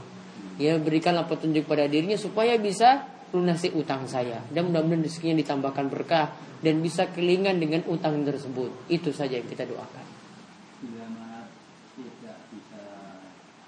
[0.60, 6.34] Ya berikanlah petunjuk pada dirinya supaya bisa lunasi utang saya dan mudah-mudahan rezekinya ditambahkan berkah
[6.60, 8.90] dan bisa kelingan dengan utang tersebut.
[8.92, 10.06] Itu saja yang kita doakan.
[10.80, 11.44] bila mana
[11.92, 12.82] tidak bisa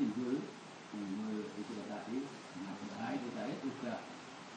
[0.00, 0.40] timbul
[0.88, 2.24] timbul itu tadi
[2.64, 3.94] nah usaha itu tadi juga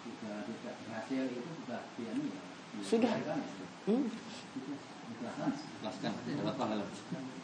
[0.07, 2.41] juga tidak berhasil itu juga dia ini ya
[2.79, 3.11] Sudah.
[3.11, 3.67] diikhlaskan ya.
[3.91, 4.07] Hmm?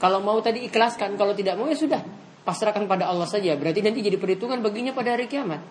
[0.02, 2.02] Kalau mau tadi ikhlaskan, kalau tidak mau ya sudah.
[2.42, 3.54] Pasrahkan pada Allah saja.
[3.54, 5.62] Berarti nanti jadi perhitungan baginya pada hari kiamat.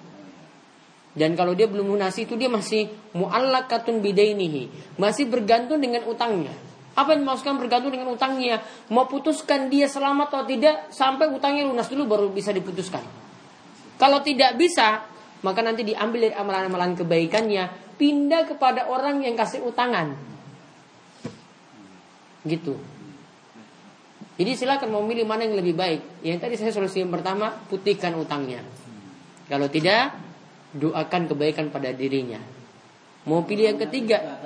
[1.11, 2.87] Dan kalau dia belum lunasi itu dia masih
[3.19, 6.55] muallakatun bidainihi, masih bergantung dengan utangnya.
[6.95, 8.62] Apa yang dimaksudkan bergantung dengan utangnya?
[8.95, 13.03] Mau putuskan dia selamat atau tidak sampai utangnya lunas dulu baru bisa diputuskan.
[13.99, 15.03] Kalau tidak bisa,
[15.43, 20.15] maka nanti diambil dari amalan-amalan kebaikannya, pindah kepada orang yang kasih utangan.
[22.47, 22.74] Gitu.
[24.41, 26.24] Jadi silakan mau milih mana yang lebih baik.
[26.24, 28.65] Yang tadi saya solusi yang pertama, putihkan utangnya.
[29.53, 30.30] Kalau tidak,
[30.77, 32.39] doakan kebaikan pada dirinya.
[33.27, 34.41] Mau pilih yang ketiga.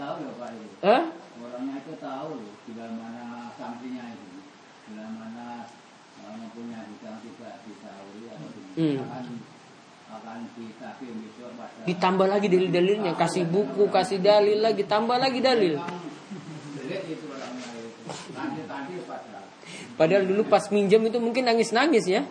[0.82, 1.02] Hah?
[1.38, 4.42] Orangnya itu tahu bila mana sanksinya itu.
[4.90, 5.68] Bila mana
[6.24, 8.98] mempunyai hutang tidak disauri atau Hmm.
[9.06, 9.38] akan
[10.14, 11.54] akan ditagih besok
[11.86, 15.78] Ditambah lagi dalil-dalilnya, kasih buku, kasih dalil lagi, tambah lagi dalil.
[18.34, 19.33] Tadi-tadi pada
[19.94, 22.22] Padahal dulu pas minjem itu mungkin nangis-nangis ya.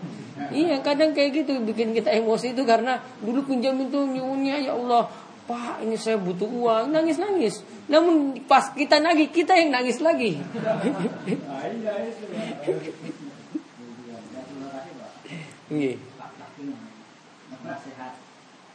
[0.52, 5.08] Iya kadang kayak gitu bikin kita emosi itu karena dulu pinjam itu nyunya ya Allah
[5.44, 7.64] Pak ini saya butuh uang nangis-nangis.
[7.92, 10.40] Namun pas kita nagih kita yang nangis lagi.
[10.40, 11.92] Ah, iya.
[12.64, 12.76] Ya.
[15.74, 15.94] Iya.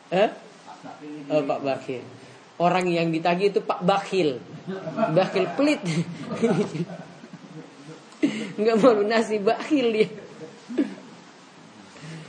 [0.09, 0.31] Eh?
[1.05, 1.31] Ini.
[1.33, 2.03] Oh, Pak Bakhil.
[2.59, 4.41] Orang yang ditagih itu Pak Bakhil.
[5.17, 5.81] Bakhil pelit.
[8.59, 10.09] Enggak mau lunasi bakhil dia.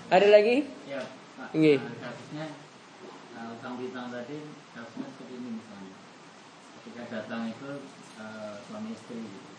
[0.10, 0.66] Ada lagi?
[0.90, 1.02] Ya,
[1.38, 1.50] Pak.
[1.54, 1.78] Nggih.
[1.78, 2.46] Nah, Kasusnya
[3.38, 4.38] uh, utang piutang tadi
[4.74, 5.94] kasusnya seperti ini misalnya.
[6.82, 7.70] Ketika datang itu
[8.18, 9.50] uh, suami istri gitu.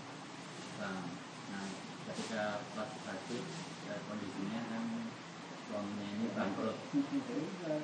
[0.83, 1.07] Nah,
[1.55, 1.67] nah,
[2.11, 2.43] ketika
[2.75, 3.39] pas haji
[3.91, 4.83] uh, kondisinya kan
[5.71, 6.77] suaminya ini bangkrut.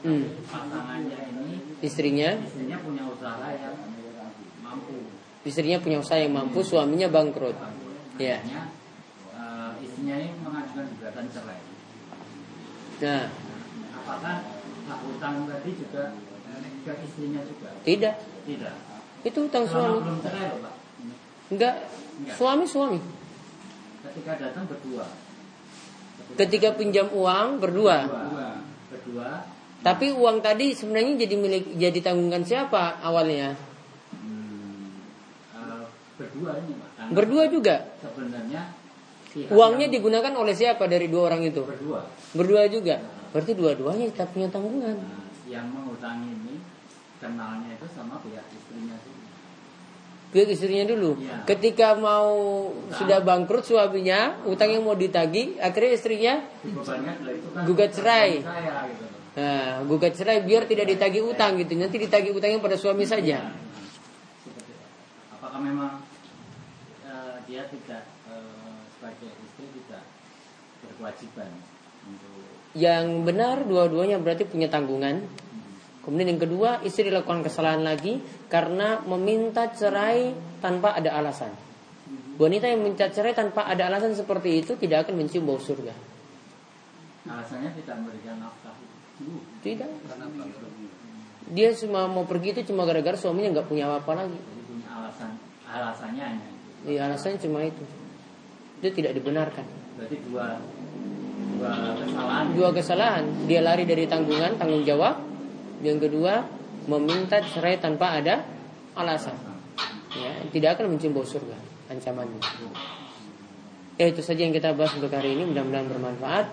[0.03, 0.25] Hmm.
[0.51, 1.51] Pasangannya ini
[1.87, 3.77] Istrinya, istrinya punya usaha yang
[4.65, 4.97] mampu.
[5.47, 7.55] istrinya punya usaha yang mampu, suaminya bangkrut.
[7.55, 7.76] bangkrut.
[8.17, 8.41] Ya.
[8.41, 8.63] Akhirnya
[9.33, 11.59] uh, istrinya ini mengajukan gugatan cerai.
[12.97, 13.25] Nah,
[13.97, 14.37] Apakah
[14.87, 16.15] hak utang tadi juga
[16.87, 17.69] ke istrinya juga?
[17.83, 18.15] tidak.
[18.47, 18.77] Tidak.
[19.27, 19.99] Itu utang Selama suami.
[20.07, 20.75] belum cerai loh Pak.
[21.51, 21.75] Enggak.
[22.33, 22.99] Suami suami.
[24.07, 25.07] Ketika datang berdua.
[26.39, 28.07] Ketika pinjam uang berdua.
[28.07, 28.49] Berdua.
[28.89, 29.31] Berdua.
[29.83, 33.55] Tapi uang tadi sebenarnya jadi milik jadi tanggungan siapa awalnya?
[36.17, 36.73] Berdua ini
[37.13, 37.77] Berdua juga.
[38.01, 38.63] Sebenarnya
[39.37, 41.61] pihak Uangnya yang digunakan oleh siapa dari dua orang itu?
[41.61, 42.01] berdua.
[42.33, 43.05] Berdua juga.
[43.37, 44.97] Berarti dua-duanya tetap punya tanggungan.
[44.97, 46.57] Nah, yang mengutangi ini
[47.21, 49.13] kenalnya itu sama pihak istrinya sih.
[50.33, 51.21] Pihak istrinya dulu.
[51.21, 51.45] Iya.
[51.45, 52.33] Ketika mau
[52.97, 56.35] sudah bangkrut suaminya, utang yang mau ditagih, akhirnya istrinya
[56.65, 58.41] kan Gugat cerai.
[58.41, 61.77] Saya gitu nah, gugat cerai biar tidak ditagih utang gitu.
[61.77, 63.53] Nanti ditagih utangnya pada suami saja.
[65.57, 66.05] Apakah memang
[67.09, 70.05] eh, dia tidak eh, sebagai istri tidak
[70.85, 71.49] berkewajiban
[72.05, 72.45] untuk
[72.77, 75.25] Yang benar dua-duanya berarti punya tanggungan.
[76.05, 78.21] Kemudian yang kedua, istri lakukan kesalahan lagi
[78.53, 81.57] karena meminta cerai tanpa ada alasan.
[82.37, 85.97] Wanita yang minta cerai tanpa ada alasan seperti itu tidak akan mencium bau surga.
[87.25, 88.77] alasannya tidak memberikan nafkah?
[89.65, 89.89] Tidak.
[91.49, 94.56] Dia cuma mau pergi itu cuma gara-gara suaminya nggak punya apa-apa lagi.
[95.77, 96.57] Alasannya hanya itu.
[96.87, 97.85] Iya alasannya cuma itu.
[98.81, 99.67] Itu tidak dibenarkan.
[100.01, 100.47] Berarti dua
[101.57, 102.45] dua kesalahan.
[102.53, 105.21] Dua kesalahan, dia lari dari tanggungan, tanggung jawab.
[105.85, 106.45] Yang kedua,
[106.89, 108.45] meminta cerai tanpa ada
[108.97, 109.37] alasan.
[110.17, 111.57] Ya, tidak akan mencium bau surga
[111.93, 112.41] ancamannya.
[113.97, 115.49] Ya itu saja yang kita bahas untuk hari ini.
[115.49, 116.47] Mudah-mudahan bermanfaat.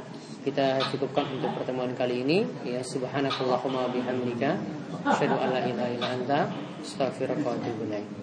[0.43, 2.43] Kita cukupkan untuk pertemuan kali ini.
[2.67, 4.59] Ya subhanakallahumma wa bihamdika
[5.07, 6.39] asyhadu an la ilaha illa anta
[6.83, 8.22] astaghfiruka wa atubu ilaik.